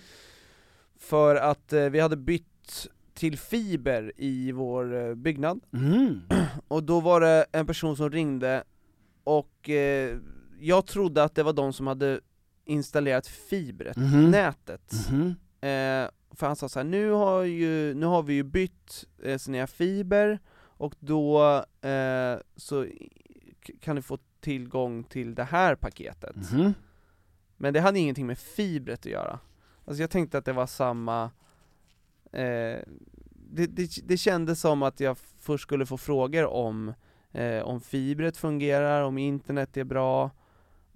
[0.98, 6.20] För att eh, vi hade bytt till fiber i vår eh, byggnad, Mm.
[6.68, 8.64] och då var det en person som ringde,
[9.24, 10.18] och eh,
[10.60, 12.20] jag trodde att det var de som hade
[12.64, 14.30] installerat fibret, Mhm.
[14.30, 14.92] nätet.
[15.10, 15.26] Mhm.
[15.60, 19.38] Eh, för han sa så här, nu har, ju, nu har vi ju bytt eh,
[19.38, 20.38] har fiber,
[20.76, 21.54] och då
[21.88, 22.86] eh, så
[23.80, 26.36] kan ni få tillgång till det här paketet.
[26.52, 26.74] Mhm.
[27.64, 29.38] Men det hade ingenting med fibret att göra.
[29.84, 31.24] Alltså jag tänkte att det var samma,
[32.32, 32.78] eh,
[33.52, 36.94] det, det, det kändes som att jag först skulle få frågor om,
[37.32, 40.30] eh, om fibret fungerar, om internet är bra,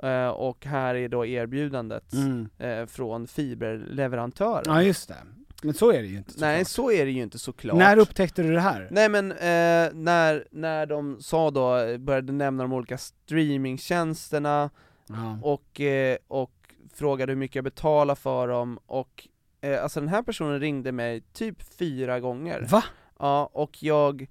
[0.02, 2.48] eh, och här är då erbjudandet Mm.
[2.58, 4.64] eh, från fiberleverantören.
[4.66, 5.16] Ja just det.
[5.62, 6.68] Men så är det ju inte Nej, såklart.
[6.68, 7.76] så är det ju inte såklart.
[7.78, 8.88] När upptäckte du det här?
[8.90, 14.70] Nej men, eh, när, när de sa då, började nämna de olika streamingtjänsterna,
[15.10, 15.38] Ja.
[15.42, 16.52] och, eh, och
[16.92, 19.28] frågade hur mycket jag betalar för dem, och
[19.60, 22.66] eh, alltså den här personen ringde mig typ fyra gånger.
[22.70, 22.84] Va?
[23.18, 24.26] Ja, och jag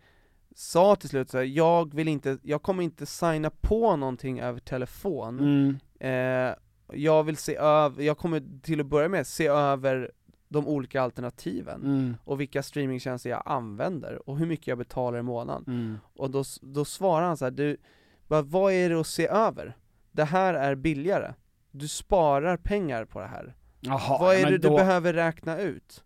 [0.56, 4.60] sa till slut så här, jag vill inte, jag kommer inte signa på någonting över
[4.60, 5.78] telefon, Mm.
[6.50, 6.56] eh,
[6.94, 10.12] jag vill se över, jag kommer till att börja med se över
[10.50, 12.18] de olika alternativen, Mm.
[12.24, 15.64] och vilka streamingtjänster jag använder, och hur mycket jag betalar i månaden.
[15.68, 15.98] Mm.
[16.16, 17.78] Och då, då svarar han så här, du,
[18.28, 19.78] vad är det att se över?
[20.12, 21.34] Det här är billigare,
[21.72, 23.56] du sparar pengar på det här.
[23.80, 26.04] Jaha, vad är men det du då- behöver räkna ut?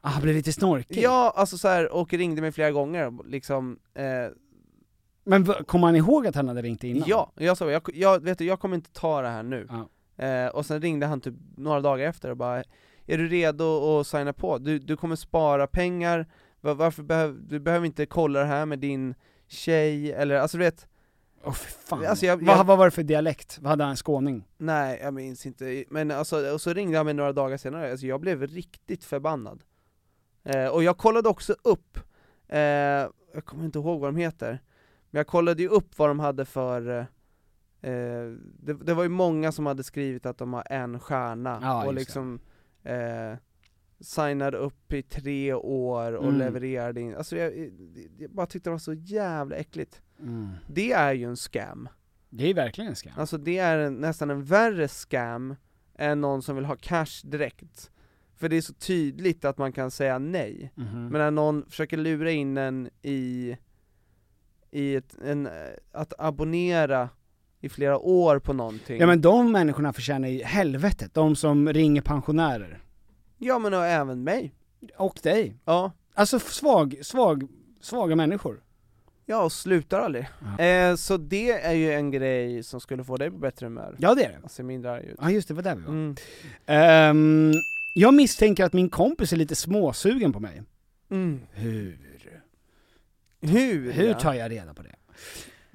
[0.00, 1.02] Ah, blev lite snorkig.
[1.02, 4.04] Ja, alltså så här, och ringde mig flera gånger, liksom, eh,
[5.24, 7.04] Men kom han ihåg att han hade ringt innan?
[7.08, 9.68] Ja, jag sa jag, jag, vet du, jag kommer inte ta det här nu.
[9.70, 9.88] Ja.
[10.24, 12.64] Eh, och sen ringde han typ några dagar efter och bara
[13.06, 14.58] Är du redo att signa på?
[14.58, 16.26] Du, du kommer spara pengar,
[16.60, 19.14] Va- varför behöver, du behöver inte kolla det här med din
[19.48, 20.86] tjej, eller alltså du vet
[21.46, 22.06] Åh fy fan.
[22.06, 23.58] Alltså, jag- vad, jag- vad var det för dialekt?
[23.60, 24.48] Vad hade han, skåning?
[24.58, 28.06] Nej, jag minns inte, men alltså, och så ringde han mig några dagar senare, alltså
[28.06, 29.62] jag blev riktigt förbannad
[30.44, 31.98] eh, Och jag kollade också upp,
[32.48, 32.58] eh,
[33.34, 34.62] jag kommer inte ihåg vad de heter,
[35.10, 39.08] men jag kollade ju upp vad de hade för eh, eh, det, det var ju
[39.08, 42.40] många som hade skrivit att de har en stjärna, Ja, och liksom
[42.82, 43.38] eh,
[44.00, 46.38] signade upp i tre år och Mm.
[46.38, 47.70] levererade in, alltså jag,
[48.18, 50.48] jag bara tyckte det var så jävla äckligt Mm.
[50.66, 51.88] Det är ju en scam
[52.30, 53.12] Det är verkligen en scam.
[53.16, 55.54] Alltså det är en, nästan en värre scam
[55.94, 57.90] än någon som vill ha cash direkt.
[58.36, 60.72] För det är så tydligt att man kan säga nej.
[60.74, 61.08] Mhm.
[61.08, 63.56] Men när någon försöker lura in en i,
[64.70, 65.48] i ett, en,
[65.92, 67.08] att abonnera
[67.60, 69.00] i flera år på någonting.
[69.00, 72.82] Ja men de människorna förtjänar ju helvetet, de som ringer pensionärer.
[73.38, 74.54] Ja men och även mig.
[74.96, 75.56] Och dig.
[75.64, 75.92] Ja.
[76.14, 77.48] Alltså svag, svag,
[77.80, 78.63] svaga människor.
[79.26, 80.28] Ja, och slutar aldrig.
[80.58, 83.96] Eh, så det är ju en grej som skulle få dig på bättre humör.
[83.98, 84.38] Ja det är det.
[84.42, 85.18] Alltså mindre arg ut.
[85.22, 85.88] Ja just det, var där vi var.
[85.92, 86.14] Mm.
[86.66, 87.52] Ehm,
[87.94, 90.62] jag misstänker att min kompis är lite småsugen på mig.
[91.10, 91.40] Mm.
[91.52, 91.98] Hur?
[93.40, 93.92] Hur?
[93.92, 94.94] Hur tar jag reda på det?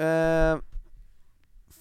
[0.03, 0.59] Eh,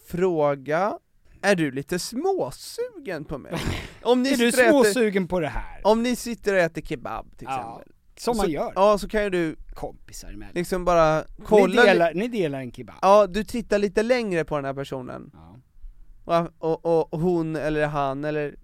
[0.07, 0.99] fråga,
[1.43, 3.53] är du lite småsugen på mig?
[4.03, 5.81] Om Är du sitter och äter- småsugen på det här?
[5.85, 8.73] Om ni sitter och äter kebab till Ja, exempel som man så, gör.
[8.75, 10.53] Ja, så kan ju du Kompisar emellan.
[10.55, 12.97] liksom bara kolla Ni delar, ni delar en kebab.
[13.03, 15.31] Ja, du tittar lite längre på den här personen
[16.25, 16.49] Ja.
[16.59, 18.55] och, och, och hon eller han eller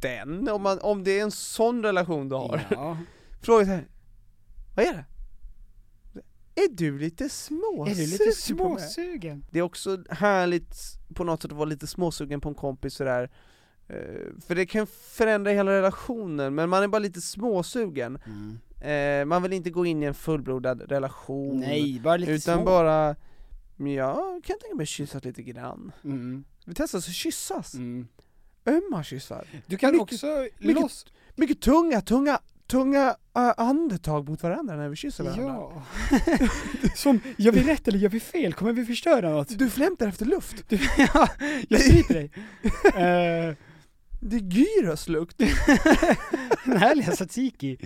[0.00, 2.98] den, om, man, om det är en sån relation du har Ja.
[3.42, 3.88] Fråga så här.
[4.76, 5.04] vad är det?
[6.54, 9.44] Är du lite småsugen Är du lite småsugen?
[9.50, 10.76] Det är också härligt
[11.14, 13.30] på något sätt att vara lite småsugen på en kompis sådär
[13.88, 13.96] Eh,
[14.46, 18.58] För det kan förändra hela relationen, men man är bara lite småsugen Mm.
[18.90, 22.64] Eh, Man vill inte gå in i en fullbrodad relation Nej, bara lite Utan små.
[22.64, 23.16] bara,
[23.76, 26.44] jag kan tänka mig kyssas lite grann Mm.
[26.66, 28.06] Vi testar så kyssas, Mm.
[28.66, 30.26] ömma kyssar Du kan Mycket- också
[30.58, 31.06] mycket- loss...
[31.34, 35.82] Mycket tunga, tunga, tunga äh, andetag mot varandra när vi kysser varandra Ja.
[36.96, 38.52] Som, gör vi rätt eller gör vi fel?
[38.52, 39.58] Kommer vi förstöra något?
[39.58, 41.28] Du flämtar efter luft, Du, ja,
[41.68, 42.30] jag stryper dig.
[42.84, 43.54] Eh,
[44.20, 45.38] det är gyroslukt
[46.64, 47.78] den härliga tzatziki.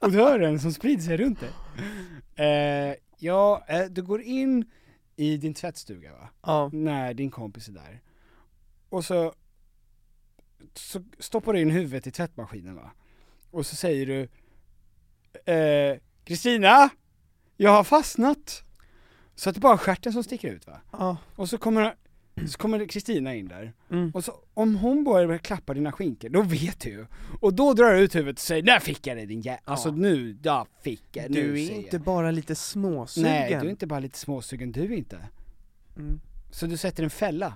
[0.00, 1.50] Odören som sprider sig runt dig.
[2.46, 4.70] Eh, ja, eh, du går in
[5.16, 6.28] i din tvättstuga va?
[6.42, 8.00] Ja, När din kompis är där.
[8.88, 9.34] Och så,
[10.74, 12.90] så stoppar du in huvudet i tvättmaskinen va?
[13.50, 14.28] Och så säger du
[15.52, 16.88] eh, Kristina!
[17.56, 18.62] Jag har fastnat!
[19.34, 20.80] Så att det bara är stjärten som sticker ut va?
[20.92, 21.94] ja, Och så kommer,
[22.48, 24.10] så kommer Kristina in där, mm.
[24.14, 27.06] och så om hon börjar klappa dina skinkor, då vet du.
[27.40, 29.58] Och då drar du ut huvudet och säger 'Där fick jag det din jä...
[29.64, 32.02] Alltså nu, ja fick jag, nu Du är inte jag.
[32.02, 35.18] bara lite småsugen Nej, du är inte bara lite småsugen, du inte.
[35.96, 36.20] mm.
[36.50, 37.54] Så du sätter en fälla.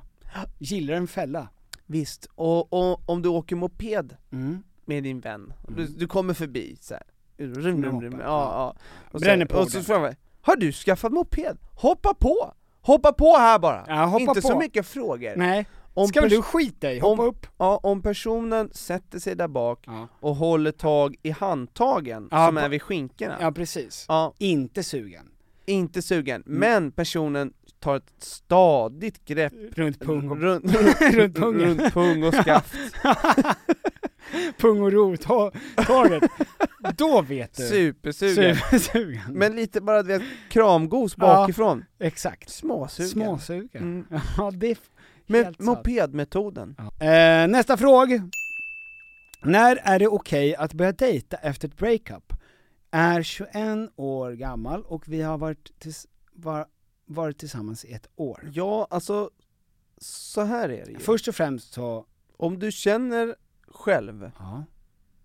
[0.59, 1.49] Gillar en fälla.
[1.87, 4.62] Visst, och, och om du åker moped Mm.
[4.85, 5.94] med din vän, du, Mm.
[5.99, 7.03] du kommer förbi så här.
[7.38, 8.75] Rum, rum, rum, ja, ja.
[8.77, 8.77] ja.
[9.12, 11.59] Och Bränner på och så frågar man, har du skaffat moped?
[11.75, 12.55] Hoppa på!
[12.85, 13.85] Hoppa på här bara!
[13.88, 14.49] Ja, hoppa inte på.
[14.49, 15.33] så mycket frågor.
[15.37, 17.47] Nej, Om ska väl du skita i, hoppa om- upp.
[17.59, 20.09] Ja, om personen sätter sig där bak Ja.
[20.20, 24.05] och håller tag i handtagen Ja, som är vid skinkorna, ja, precis.
[24.09, 25.30] ja, Inte sugen.
[25.66, 26.59] inte sugen, Mm.
[26.61, 27.53] men personen
[27.85, 30.64] tar ett stadigt grepp Runt pung och, runt,
[31.14, 32.74] Runt runt pung och skaft,
[34.59, 36.22] pung och rot-taget.
[36.97, 37.62] Då vet du.
[37.62, 38.57] supersugen.
[38.57, 39.20] Supersugen.
[39.28, 41.26] Men lite bara du vet, kramgos Ja.
[41.26, 42.51] bakifrån, Exakt.
[42.51, 43.11] småsugen.
[43.11, 43.82] Småsugen.
[43.82, 44.07] Mm.
[44.37, 46.76] Ja, det är mopedmetoden.
[47.01, 48.28] Eh, nästa fråga.
[49.43, 52.32] När är det okej att börja dejta efter ett breakup?
[52.91, 53.53] Är 21
[53.97, 56.66] år gammal och vi har varit, tills, var,
[57.07, 58.50] varit tillsammans i ett år.
[58.55, 59.30] Ja, alltså,
[59.98, 60.98] så här är det ju.
[60.98, 63.36] Först och främst så, Om du känner
[63.68, 64.64] själv Ja.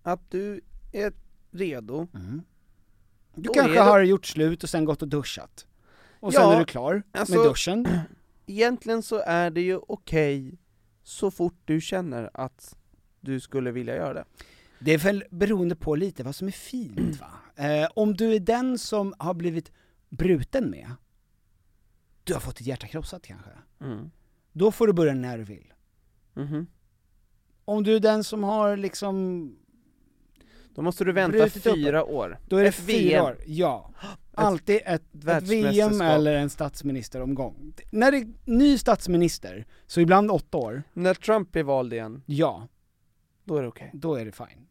[0.03, 0.61] att du
[0.91, 1.13] är
[1.51, 2.41] redo, Mm.
[3.35, 5.67] Du kanske har gjort slut och sen gått och duschat.
[6.19, 7.87] Och sen Ja, är du klar alltså- med duschen.
[8.45, 10.59] egentligen så är det ju okej
[11.03, 12.77] så fort du känner att
[13.19, 14.25] du skulle vilja göra det.
[14.79, 17.63] Det är väl beroende på lite vad som är fint va?
[17.65, 19.71] Eh, om du är den som har blivit
[20.09, 20.91] bruten med,
[22.29, 23.49] du har fått ditt hjärta krossat kanske,
[23.81, 24.11] Mm.
[24.51, 25.73] då får du börja när du vill.
[26.33, 26.67] Mhm.
[27.65, 29.55] Om du är den som har liksom,
[30.75, 32.39] Då måste du vänta Brutit upp fyra år.
[32.47, 33.91] då är det Ett fyra år, ja.
[34.33, 37.73] Alltid ett, ett VM eller en statsministeromgång.
[37.91, 42.67] När det är ny statsminister, så ibland åtta år, När Trump är vald igen, ja,
[43.43, 43.89] då är det okej.
[43.93, 44.67] då är det fine.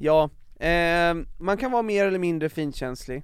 [0.00, 0.30] Ja,
[0.66, 3.22] eh, man kan vara mer eller mindre finkänslig,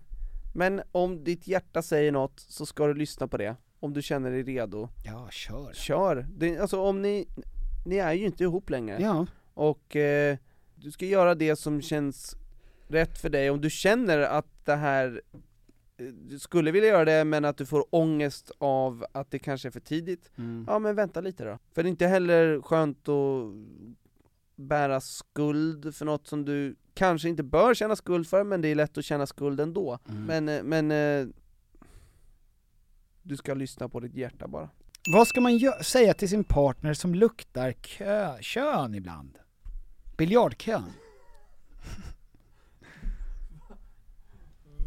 [0.52, 3.56] men om ditt hjärta säger något så ska du lyssna på det.
[3.80, 5.72] Om du känner dig redo, Ja, kör.
[5.72, 6.26] kör!
[6.36, 7.28] Det, alltså om ni,
[7.86, 10.36] ni är ju inte ihop längre, Ja, och eh,
[10.74, 12.36] du ska göra det som känns
[12.88, 15.22] rätt för dig, om du känner att det här
[15.96, 19.68] eh, du skulle vilja göra det men att du får ångest av att det kanske
[19.68, 20.64] är för tidigt, mm.
[20.68, 21.58] ja men vänta lite då.
[21.74, 23.52] För det är inte heller skönt att
[24.56, 28.74] bära skuld för något som du kanske inte bör känna skuld för, men det är
[28.74, 29.98] lätt att känna skuld ändå.
[30.08, 30.24] Mm.
[30.24, 31.26] Men, eh, men eh,
[33.22, 34.70] du ska lyssna på ditt hjärta bara.
[35.12, 39.38] Vad ska man säga till sin partner som luktar kö, kön ibland?
[40.16, 40.84] Biljardkön?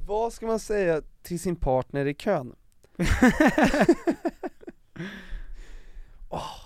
[0.07, 2.55] Vad ska man säga till sin partner i kön?
[6.29, 6.57] Åh,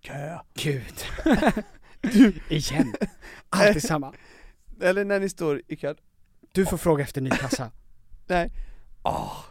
[0.00, 0.38] kö.
[0.54, 1.04] Gud.
[2.00, 2.94] du, igen.
[3.48, 4.12] Alltid samma.
[4.82, 5.96] Eller när ni står i kön,
[6.52, 7.70] Du får fråga efter ny kassa.
[8.26, 8.50] nej,
[9.02, 9.44] åh,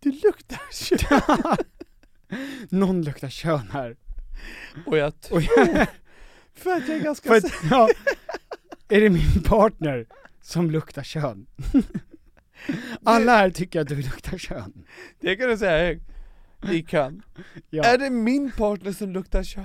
[0.00, 1.56] du luktar kön.
[2.70, 3.96] Någon luktar kön här.
[4.86, 5.40] Och jag Och tror,
[6.54, 7.88] för att jag är ganska För att, ja,
[8.88, 10.06] är det min partner
[10.42, 11.46] som luktar kön?
[13.04, 14.86] Alla här tycker att du luktar kön.
[15.20, 16.00] Det kan du säga
[16.70, 17.22] i kön.
[17.70, 17.84] Ja.
[17.84, 19.64] Är det min partner som luktar kön?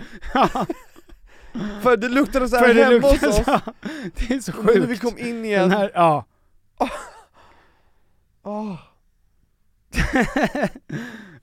[1.81, 3.61] För det luktade så här hemma hos luktar oss, så,
[4.15, 5.01] det är så nu när vi sjukt.
[5.01, 6.25] kom in Den igen, här, ja.
[8.43, 8.75] Åh.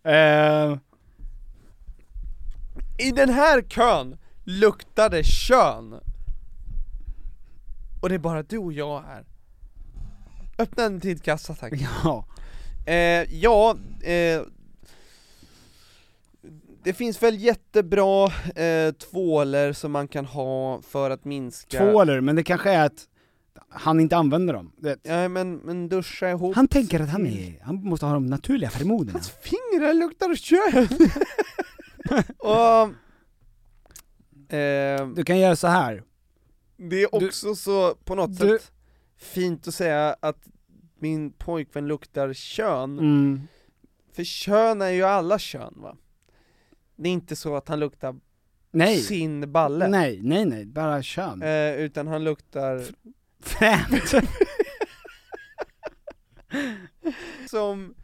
[0.04, 0.78] Eh,
[2.98, 6.00] i den här kön luktade kön!
[8.02, 9.24] Och det är bara du och jag här.
[10.58, 11.72] Öppna en till kassa tack.
[12.04, 12.26] ja.
[12.86, 14.40] Eh, ja, eh,
[16.86, 18.26] det finns väl jättebra
[18.56, 23.08] eh, tvåler som man kan ha för att minska Tvåler, men det kanske är att
[23.68, 24.72] han inte använder dem.
[24.76, 28.26] Det, Ja men, men duscha ihop han tänker att han är, han måste ha de
[28.26, 29.12] naturliga feromonerna.
[29.12, 30.88] Hans fingrar luktar kön!
[32.38, 32.82] och,
[34.56, 36.02] eh, Du kan göra så här.
[36.76, 38.72] det är också så på något du- sätt
[39.18, 40.48] fint att säga att
[40.98, 43.40] min pojkvän luktar kön, Mm.
[44.12, 45.96] för kön är ju alla kön va?
[46.96, 48.16] Det är inte så att han luktar
[48.70, 49.00] Nej.
[49.00, 51.42] sin balle, Nej, nej, nej, bara kön.
[51.42, 52.82] eh, utan han luktar
[53.40, 54.12] Fränt.
[57.50, 57.94] som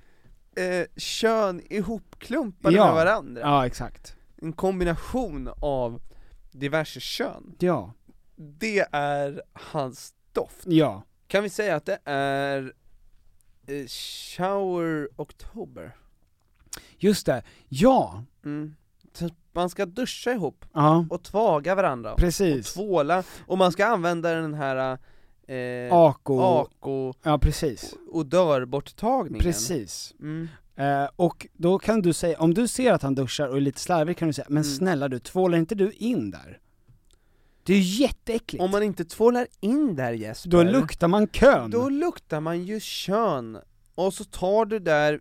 [0.56, 2.84] eh, kön ihopklumpade Ja.
[2.86, 3.40] med varandra.
[3.40, 4.16] ja, exakt.
[4.42, 6.00] En kombination av
[6.50, 7.54] diverse kön.
[7.58, 7.92] Ja.
[8.36, 10.62] Det är hans doft.
[10.66, 11.02] Ja.
[11.26, 12.72] Kan vi säga att det är
[13.66, 13.86] eh,
[14.36, 15.96] shower oktober?
[16.98, 17.42] Just det.
[17.68, 18.24] Ja.
[18.44, 18.74] Mm.
[19.12, 21.06] Så man ska duscha ihop Ja.
[21.10, 22.72] och tvaga varandra, och Precis.
[22.74, 24.98] tvåla, och man ska använda den här
[25.46, 26.40] eh, Ako.
[26.40, 27.94] ako Ja, precis.
[28.08, 29.40] odörborttagningen.
[29.42, 30.14] Precis.
[30.20, 30.48] Mm.
[30.76, 33.80] Eh, och då kan du säga, om du ser att han duschar och är lite
[33.80, 34.74] slarvig kan du säga, men Mm.
[34.76, 36.58] snälla du, tvålar inte du in där?
[37.64, 38.62] Det är ju jätteäckligt.
[38.64, 41.70] Om man inte tvålar in där Jesper, Då luktar man kön.
[41.70, 43.58] då luktar man ju kön,
[43.94, 45.20] och så tar du där,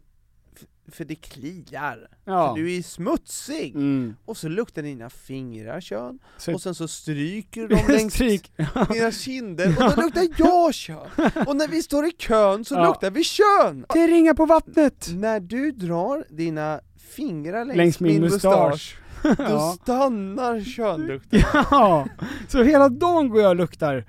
[0.91, 2.47] för det kliar, ja.
[2.55, 4.15] för du är smutsig, Mm.
[4.25, 8.51] och så luktar dina fingrar kön, Så och sen så stryker dem längs Stryk.
[8.89, 10.97] mina kinder, och då luktar jag kön!
[11.47, 12.87] Och när vi står i kön så Ja.
[12.87, 13.85] luktar vi kön!
[13.93, 15.07] Det ringar på vattnet!
[15.13, 16.81] När du drar dina
[17.15, 18.97] fingrar längs, Längs min mustasch.
[19.23, 19.77] då Ja.
[19.81, 21.39] stannar könlukten.
[21.53, 22.07] ja!
[22.47, 24.05] Så hela dagen går jag och luktar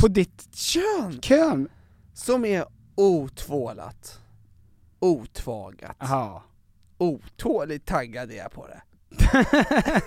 [0.00, 1.20] på ditt Kön!
[1.22, 1.68] kön.
[2.14, 4.18] Som är otvålat,
[5.00, 6.42] otvagat, Ja.
[6.98, 8.82] otåligt taggad är jag på det.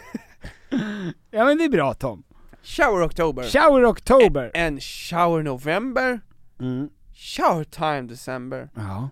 [1.31, 2.23] Ja men det är bra Tom.
[2.63, 4.51] Shower October, Shower October!
[4.53, 6.21] en shower November,
[6.59, 6.89] Mm.
[7.13, 9.09] shower time December, Ja.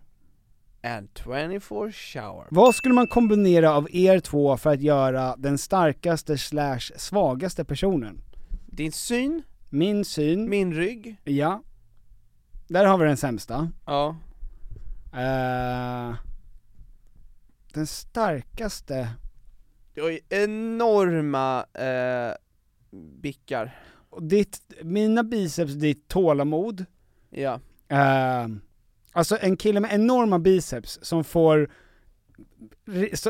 [0.84, 2.48] and 24 shower.
[2.50, 8.22] Vad skulle man kombinera av er två för att göra den starkaste slash svagaste personen?
[8.68, 11.18] Din syn, Min syn, min rygg.
[11.24, 11.62] ja.
[12.68, 13.72] Där har vi den sämsta.
[13.86, 14.16] Ja.
[15.14, 16.16] Eh,
[17.74, 19.08] den starkaste,
[19.94, 22.36] Du har ju enorma eh,
[23.22, 23.80] bickar.
[24.10, 26.86] och ditt, mina biceps, ditt tålamod.
[27.30, 27.60] Ja.
[27.88, 28.48] Eh,
[29.12, 31.70] alltså en kille med enorma biceps som får,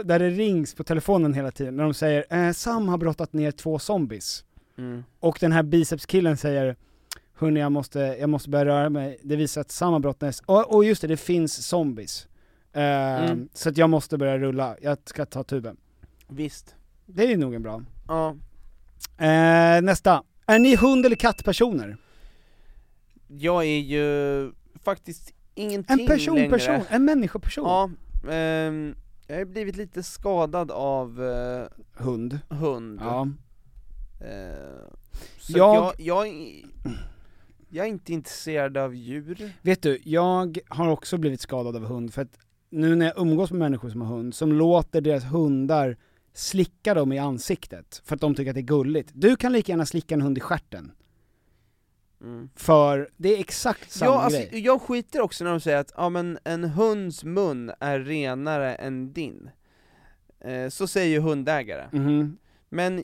[0.03, 3.51] där det rings på telefonen hela tiden, när de säger eh, Sam har brottat ner
[3.51, 4.45] två zombies.
[4.77, 5.03] Mm.
[5.19, 6.75] Och den här bicepskillen säger
[7.41, 10.43] Hörni jag måste, jag måste börja röra mig, det visar att samma brott näst...
[10.45, 12.27] Och, och just det, det finns zombies.
[12.73, 12.81] Eh,
[13.23, 13.49] Mm.
[13.53, 15.77] Så att jag måste börja rulla, jag ska ta tuben.
[16.27, 16.75] Visst.
[17.05, 17.81] Det är nog en bra.
[18.07, 18.29] Ja.
[19.25, 20.23] Eh, nästa.
[20.45, 21.97] Är ni hund eller kattpersoner?
[23.27, 24.51] Jag är ju
[24.83, 26.49] faktiskt ingenting En person, längre.
[26.49, 27.63] person, en människoperson.
[28.23, 28.95] Ja, ehm,
[29.27, 31.65] jag har blivit lite skadad av eh,
[32.03, 32.39] Hund.
[32.49, 32.99] hund.
[33.03, 33.27] Ja.
[34.21, 34.93] Eh,
[35.39, 36.27] så Jag- jag...
[36.27, 36.27] Jag,
[37.71, 39.51] jag är inte intresserad av djur.
[39.61, 42.37] Vet du, jag har också blivit skadad av hund för att
[42.69, 45.97] nu när jag umgås med människor som har hund, som låter deras hundar
[46.33, 49.09] slicka dem i ansiktet för att de tycker att det är gulligt.
[49.13, 50.91] Du kan lika gärna slicka en hund i stjärten.
[52.21, 52.49] Mm.
[52.55, 54.59] För det är exakt samma Ja, alltså, grej.
[54.65, 59.13] jag skiter också när de säger att ja, men en hunds mun är renare än
[59.13, 59.49] din.
[60.39, 61.87] Eh, så säger ju hundägare.
[61.91, 62.37] Mhm.
[62.69, 63.03] Men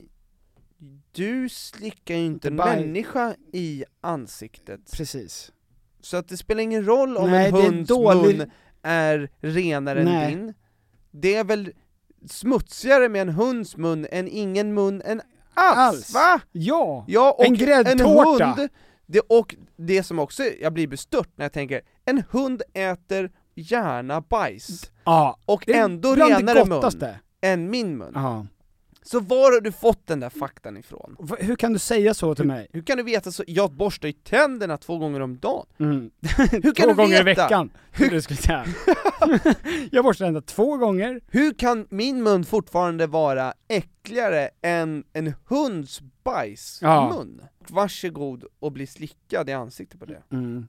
[1.12, 4.92] du slickar ju inte en människa i ansiktet.
[4.92, 5.52] Precis.
[6.00, 8.50] Så att det spelar ingen roll om Nej, en hunds dålig- mun
[8.82, 10.32] är renare Nej.
[10.32, 10.54] än din.
[11.10, 11.72] Det är väl
[12.30, 15.20] smutsigare med en hunds mun än ingen mun än
[15.54, 16.14] alls, Alls.
[16.14, 16.40] va?
[16.52, 17.04] Ja!
[17.08, 18.44] Ja, och En gräddtårta.
[18.44, 18.68] En hund,
[19.06, 24.20] det, och det som också, jag blir bestört när jag tänker, en hund äter gärna
[24.20, 25.38] bajs, Ja.
[25.44, 28.12] och ändå renare mun än min mun.
[28.14, 28.46] Ja.
[29.10, 31.16] Så var har du fått den där faktan ifrån?
[31.20, 32.68] V- Hur kan du säga så till mig?
[32.72, 33.44] Hur kan du veta så?
[33.46, 35.66] Jag borstar ju tänderna två gånger om dagen.
[35.78, 36.10] Mm.
[36.50, 37.42] Hur kan två gånger i veta?
[37.42, 38.64] veckan, hur du skulle säga.
[39.90, 41.20] jag borstar tänderna två gånger.
[41.28, 47.40] Hur kan min mun fortfarande vara äckligare än en hunds bajsmun?
[47.68, 50.22] Varsågod och bli slickad i ansiktet på det.
[50.32, 50.68] Mm.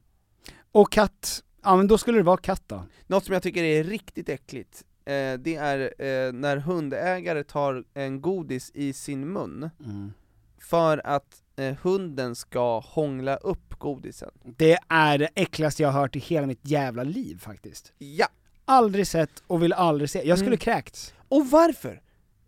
[0.72, 2.84] Och katt, ja men då skulle det vara katt då.
[3.08, 8.22] Något som jag tycker är riktigt äckligt, eh, det är eh, när hundägare tar en
[8.22, 10.14] godis i sin mun, Mm.
[10.60, 14.32] för att eh, hunden ska hångla upp godisen.
[14.44, 17.94] Det är det äckligaste jag har hört i hela mitt jävla liv faktiskt.
[17.98, 18.28] Ja!
[18.66, 20.28] Aldrig sett och vill aldrig se.
[20.28, 20.58] Jag skulle Mm.
[20.60, 21.14] kräkts.
[21.28, 22.02] Och varför?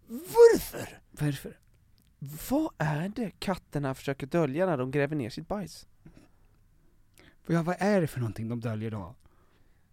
[0.08, 1.00] Varför?
[1.12, 1.58] Varför?
[2.50, 5.88] Vad är det katterna försöker dölja när de gräver ner sitt bajs?
[7.48, 9.16] Ja, vad är det för någonting de döljer då?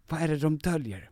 [0.07, 1.09] Vad är det de döljer?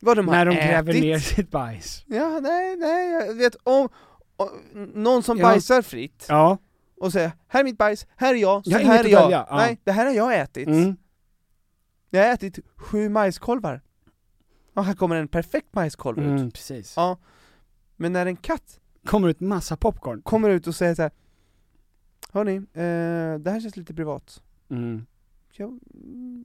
[0.00, 0.64] Vad de har När de ätit?
[0.70, 2.04] gräver ner sitt bajs?
[2.06, 3.88] Ja, nej, nej, jag vet om,
[4.36, 4.48] om
[4.94, 5.44] någon som Ja.
[5.44, 6.58] bajsar fritt Ja.
[7.00, 9.24] och säger 'Här är mitt bajs, här är jag, så Jag har här inget är
[9.24, 9.56] att jag' ja.
[9.56, 10.68] Nej, det här har jag ätit.
[10.68, 10.96] Mm.
[12.10, 13.80] Jag har ätit sju majskolvar.
[14.74, 16.24] Och här kommer en perfekt majskolv ut.
[16.24, 16.92] Mm, precis.
[16.96, 17.18] Ja.
[17.96, 20.22] Men när en katt Kommer ut massa popcorn.
[20.22, 21.10] kommer ut och säger så här.
[22.32, 24.42] Hörni, eh, det här känns lite privat.
[24.70, 25.06] Mm.
[25.52, 25.78] Jag,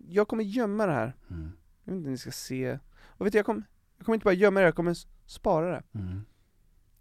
[0.07, 1.15] jag kommer gömma det här.
[1.29, 1.51] Mm.
[1.83, 2.79] Jag vet inte om ni ska se.
[3.21, 3.63] Och vet du, jag kommer,
[3.97, 4.95] jag kommer inte bara gömma det, jag kommer
[5.25, 5.83] spara det.
[5.99, 6.07] Mm.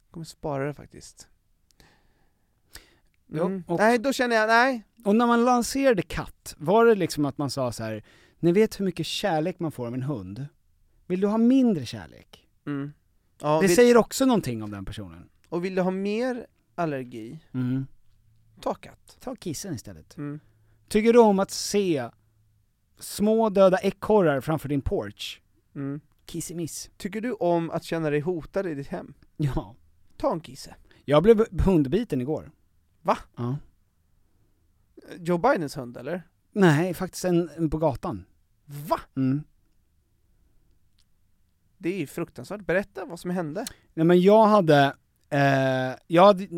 [0.07, 1.29] Jag kommer spara det faktiskt.
[3.27, 3.65] Jo, Mm.
[3.67, 4.83] och- Nej, då känner jag, nej.
[5.05, 8.05] Och när man lanserade katt, var det liksom att man sa så här:
[8.39, 10.47] ni vet hur mycket kärlek man får av en hund?
[11.07, 12.49] Vill du ha mindre kärlek?
[12.67, 12.93] Mm.
[13.41, 15.29] Ja, det vill, säger också någonting om den personen.
[15.49, 17.87] Och vill du ha mer allergi, Mm.
[18.61, 19.17] ta katt.
[19.21, 20.17] Ta kissen istället.
[20.17, 20.41] Mm.
[20.89, 22.09] Tycker du om att se
[22.99, 25.41] små döda ekorrar framför din porch?
[25.75, 26.01] Mm.
[26.31, 26.91] Kissemiss.
[26.97, 29.15] Tycker du om att känna dig hotad i ditt hem?
[29.37, 29.75] Ja.
[30.17, 30.75] Ta en kisse.
[31.05, 32.51] Jag blev hundbiten igår.
[33.03, 33.19] Va?
[33.37, 33.57] Ja.
[35.19, 36.23] Joe Bidens hund eller?
[36.53, 38.25] Nej, faktiskt en, en på gatan.
[38.65, 39.01] Va?
[39.17, 39.43] Mm.
[41.79, 43.67] Det är ju fruktansvärt, berätta vad som hände.
[43.95, 44.95] Nej men jag hade,
[45.29, 46.49] eh, jag hade,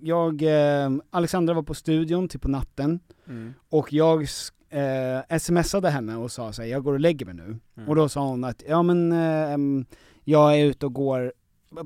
[0.00, 3.54] jag, eh, Alexandra var på studion till på natten, Mm.
[3.68, 4.28] och jag
[4.70, 7.58] eh, smsade henne och sa så här, jag går och lägger mig nu.
[7.76, 7.88] Mm.
[7.88, 9.84] Och då sa hon att, ja men, eh,
[10.24, 11.32] jag är ute och går,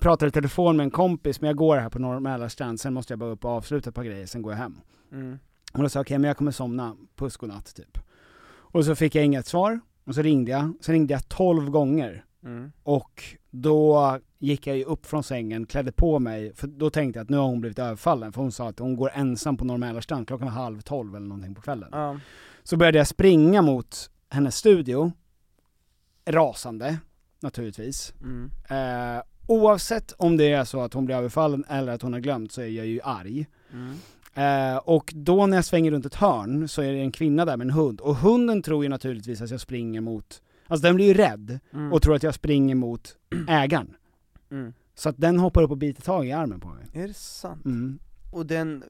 [0.01, 3.13] pratar i telefon med en kompis, men jag går här på Norr Mälarstrand, sen måste
[3.13, 4.81] jag bara upp och avsluta ett par grejer, sen går jag hem.
[5.13, 5.39] Mm.
[5.73, 7.99] Och då sa jag, okej men jag kommer somna, puss godnatt typ.
[8.47, 12.25] Och så fick jag inget svar, och så ringde jag, sen ringde jag 12 gånger.
[12.45, 12.73] Mm.
[12.83, 17.25] Och då gick jag ju upp från sängen, klädde på mig, för då tänkte jag
[17.25, 19.79] att nu har hon blivit överfallen, för hon sa att hon går ensam på Norr
[19.79, 21.89] Mälarstrand, klockan var halv tolv eller någonting på kvällen.
[21.93, 22.21] Ja.
[22.65, 25.13] Så började jag springa mot hennes studio,
[26.27, 26.99] rasande,
[27.41, 28.15] naturligtvis.
[28.23, 28.51] Mm.
[28.69, 32.53] Eh, oavsett om det är så att hon blir överfallen eller att hon har glömt
[32.53, 33.47] så är jag ju arg.
[33.73, 33.95] Mm.
[34.35, 37.57] Eh, och då när jag svänger runt ett hörn så är det en kvinna där
[37.57, 41.07] med en hund, och hunden tror ju naturligtvis att jag springer mot, alltså den blir
[41.07, 41.93] ju rädd Mm.
[41.93, 43.17] och tror att jag springer mot
[43.49, 43.97] ägaren.
[44.51, 44.73] Mm.
[44.95, 46.87] Så att den hoppar upp och biter tag i armen på mig.
[46.93, 47.65] Är det sant?
[47.65, 47.99] Mm.
[48.33, 48.85] Och den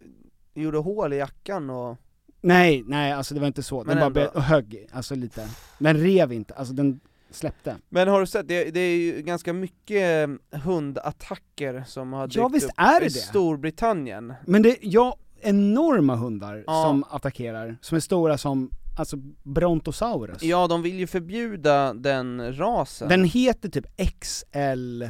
[0.54, 1.96] gjorde hål i jackan och...
[2.44, 4.20] Nej, nej alltså det var inte så, den Men bara ändå.
[4.20, 5.48] be- och högg, alltså lite.
[5.78, 7.76] Den rev inte, alltså den släppte.
[7.88, 12.36] Men har du sett, det, det är ju ganska mycket eh, hundattacker som har dykt
[12.36, 13.14] Ja, visst upp är det i det.
[13.14, 14.32] Storbritannien.
[14.46, 16.82] Men det, ja, enorma hundar Ja.
[16.84, 20.42] som attackerar, som är stora som, alltså Brontosaurus.
[20.42, 23.08] Ja, de vill ju förbjuda den rasen.
[23.08, 23.86] Den heter typ
[24.20, 25.04] XL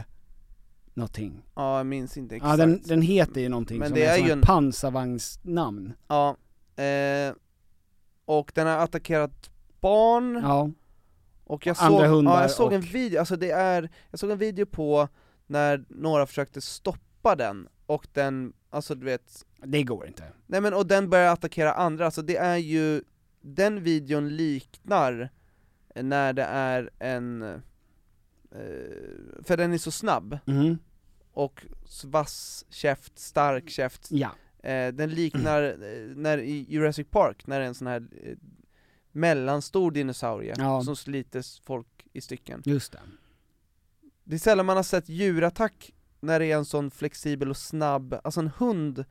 [0.94, 1.42] någonting.
[1.56, 2.50] Ja, jag minns inte exakt.
[2.50, 4.42] Ja den, den heter ju någonting Men som det är, är som ju ett en-
[4.42, 5.92] pansarvagnsnamn.
[6.08, 6.36] Ja,
[6.76, 7.34] eh,
[8.24, 9.50] och den har attackerat
[9.80, 10.70] barn, Ja.
[11.44, 14.30] och jag andra såg, ja, jag såg en och- video, alltså det är, jag såg
[14.30, 15.08] en video på
[15.46, 20.24] när några försökte stoppa den, och den, alltså du vet, Det går inte.
[20.46, 23.02] nej men och den börjar attackera andra, alltså det är ju,
[23.40, 25.30] den videon liknar
[25.94, 27.60] när det är en, eh,
[29.42, 30.78] för den är så snabb, Mhm.
[31.32, 31.66] och
[32.04, 34.30] vass käft, stark käft, Ja.
[34.64, 38.36] Eh, den liknar, eh, när i Jurassic Park, när det är en sån här eh,
[39.12, 40.82] mellanstor dinosaurie Ja.
[40.82, 42.62] som sliter folk i stycken.
[42.64, 43.00] Just det.
[44.24, 48.20] Det är sällan man har sett djurattack när det är en sån flexibel och snabb,
[48.24, 49.04] alltså en hund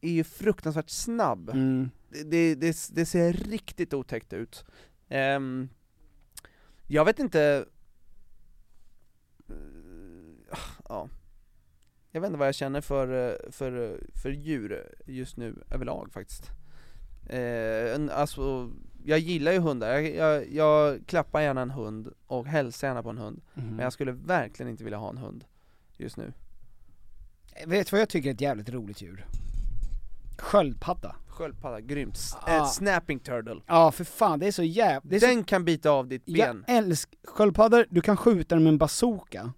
[0.00, 1.50] är ju fruktansvärt snabb.
[1.50, 1.90] Mm.
[2.10, 4.64] Det, det, det, det ser riktigt otäckt ut.
[5.08, 5.68] Ehm,
[6.86, 7.66] jag vet inte...
[9.48, 9.54] Eh,
[10.88, 11.08] Ja.
[12.10, 16.12] Jag vet inte vad jag känner för, eh, för, eh, för djur just nu överlag
[16.12, 16.50] faktiskt.
[17.28, 18.70] Eh, alltså,
[19.04, 23.10] jag gillar ju hundar, jag, jag, jag klappar gärna en hund och hälsar gärna på
[23.10, 23.40] en hund.
[23.54, 23.68] Mhm.
[23.68, 25.44] Men jag skulle verkligen inte vilja ha en hund
[25.96, 26.32] just nu.
[27.66, 29.26] Vet du vad jag tycker är ett jävligt roligt djur?
[30.38, 31.16] Sköldpadda.
[31.28, 32.18] Sköldpadda, grymt.
[32.40, 32.56] Ah.
[32.56, 33.60] eh, snapping turtle.
[33.66, 35.16] Ja för fan, det är så jävla...
[35.16, 35.26] är så...
[35.26, 36.64] Den kan bita av ditt ben.
[36.66, 39.52] Jag älskar sköldpaddor, du kan skjuta dem med en bazooka.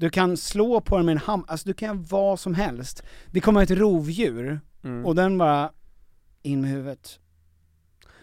[0.00, 3.02] Du kan slå på dem med en ham, alltså du kan göra vad som helst.
[3.30, 5.06] Det kommer ett rovdjur, Mm.
[5.06, 5.72] och den bara,
[6.42, 7.18] in med huvudet.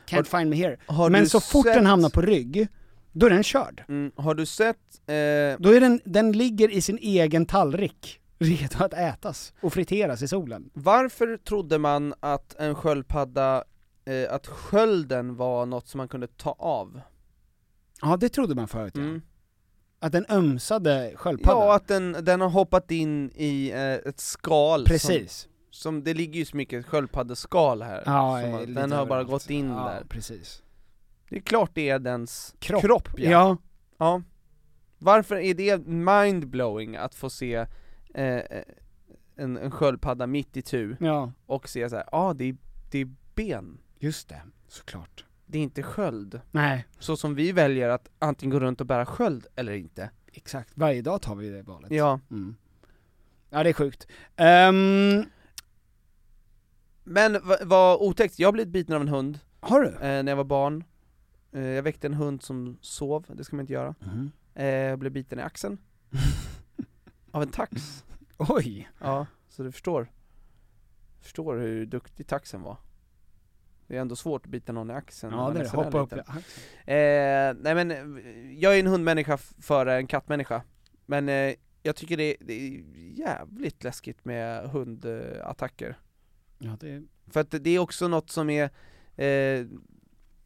[0.07, 0.77] Can't Har- find me here.
[1.09, 2.67] Men så fort sett- den hamnar på rygg,
[3.11, 3.83] då är den körd.
[3.87, 8.83] Mm, har du sett, eh, Då är den, den ligger i sin egen tallrik, redo
[8.83, 10.69] att ätas och friteras i solen.
[10.73, 13.63] varför trodde man att en sköldpadda,
[14.05, 17.01] eh, att skölden var något som man kunde ta av?
[18.01, 19.01] Ja det trodde man förut ja.
[19.01, 19.21] Mm.
[19.99, 21.61] Att den ömsade sköldpaddan.
[21.67, 25.41] Ja, att den, den har hoppat in i eh, ett skal Precis.
[25.41, 29.19] Som, som, det ligger ju så mycket sköldpaddeskal här, Ja, som, eh, den har bara
[29.19, 29.29] överallt.
[29.29, 30.03] gått in ja, där.
[30.09, 30.63] precis.
[31.29, 32.81] Det är klart det är dens Kropp.
[32.81, 33.29] kropp, ja.
[33.31, 33.57] ja.
[33.97, 34.21] ja.
[34.97, 37.55] Varför är det mindblowing att få se
[38.13, 38.41] eh,
[39.35, 42.57] en, en sköldpadda mitt i tu Ja, och se så här, ja ah, det, är,
[42.91, 44.41] det är ben, just det.
[44.67, 45.25] Såklart.
[45.45, 46.41] Det är inte sköld.
[46.51, 50.09] Nej, Så som vi väljer att antingen gå runt och bära sköld eller inte.
[50.33, 50.71] exakt.
[50.77, 51.91] Varje dag tar vi det valet.
[51.91, 52.55] Ja, Mm.
[53.49, 54.07] Ja det är sjukt.
[54.35, 55.23] Ehm,
[57.03, 59.87] men va- vad otäckt, jag har blivit biten av en hund har du?
[59.89, 60.83] eh, när jag var barn.
[61.51, 63.95] Eh, jag väckte en hund som sov, det ska man inte göra.
[63.99, 64.31] Mhm.
[64.55, 65.77] Eh, jag blev biten i axeln.
[67.31, 68.03] av en tax.
[68.37, 68.89] Oj!
[68.99, 70.11] Ja, så du förstår.
[71.21, 72.77] Förstår hur duktig taxen var.
[73.87, 75.69] Det är ändå svårt att bita någon i axeln Ja det är det.
[75.69, 76.43] Hoppa upp i axeln.
[76.85, 77.89] Eh, nej men,
[78.57, 80.63] jag är en hundmänniska före en kattmänniska.
[81.05, 82.83] Men eh, jag tycker det, det är
[83.19, 85.97] jävligt läskigt med hundattacker.
[86.57, 87.03] Ja det är...
[87.31, 88.69] För att det är också något som är,
[89.15, 89.65] eh,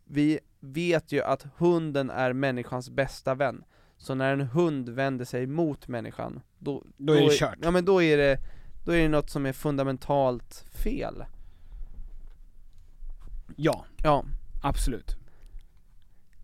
[0.05, 3.63] vi vet ju att hunden är människans bästa vän.
[3.97, 7.57] Så när en hund vänder sig mot människan, då, Då är det kört.
[7.61, 8.37] Ja men då är det,
[8.85, 11.23] då är det något som är fundamentalt fel.
[13.55, 14.23] Ja, Ja,
[14.61, 15.15] absolut.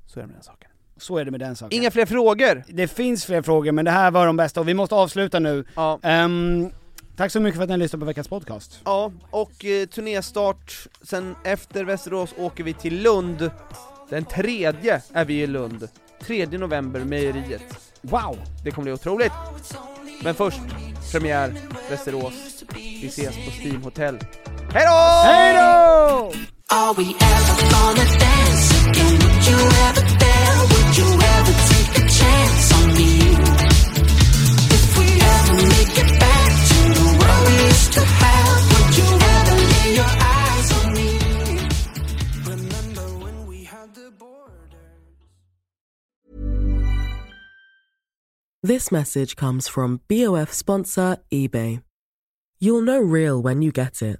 [0.06, 0.70] så är det med den saken.
[0.98, 1.80] Så är det med den saken.
[1.80, 2.64] Inga fler frågor!
[2.68, 5.66] Det finns fler frågor men det här var de bästa och vi måste avsluta nu.
[5.76, 6.70] Ja, Ehm,
[7.16, 8.80] tack så mycket för att ni lyssnade på veckans podcast.
[8.86, 13.52] ja och eh, turnéstart, sen efter Västerås åker vi till Lund.
[14.10, 15.88] Den tredje är vi i Lund.
[16.22, 17.94] 3 november, Mejeriet.
[18.02, 18.38] Wow!
[18.64, 19.32] Det kommer bli otroligt!
[20.24, 20.60] Men först,
[21.12, 21.54] premiär,
[21.90, 22.64] Västerås.
[22.76, 24.20] Vi ses på Steam Hotel.
[24.74, 25.30] Hej då!
[25.32, 26.55] Hej då!
[26.72, 29.14] Are we ever gonna dance again?
[29.22, 30.58] Would you ever dare?
[30.72, 33.12] Would you ever take a chance on me?
[34.74, 39.10] If we ever make it back to the world we used to have, would you
[39.36, 41.10] ever lay your eyes on me?
[42.50, 44.90] Remember when we had the border?
[48.64, 51.84] This message comes from BOF sponsor eBay.
[52.60, 54.20] You'll know real when you get it.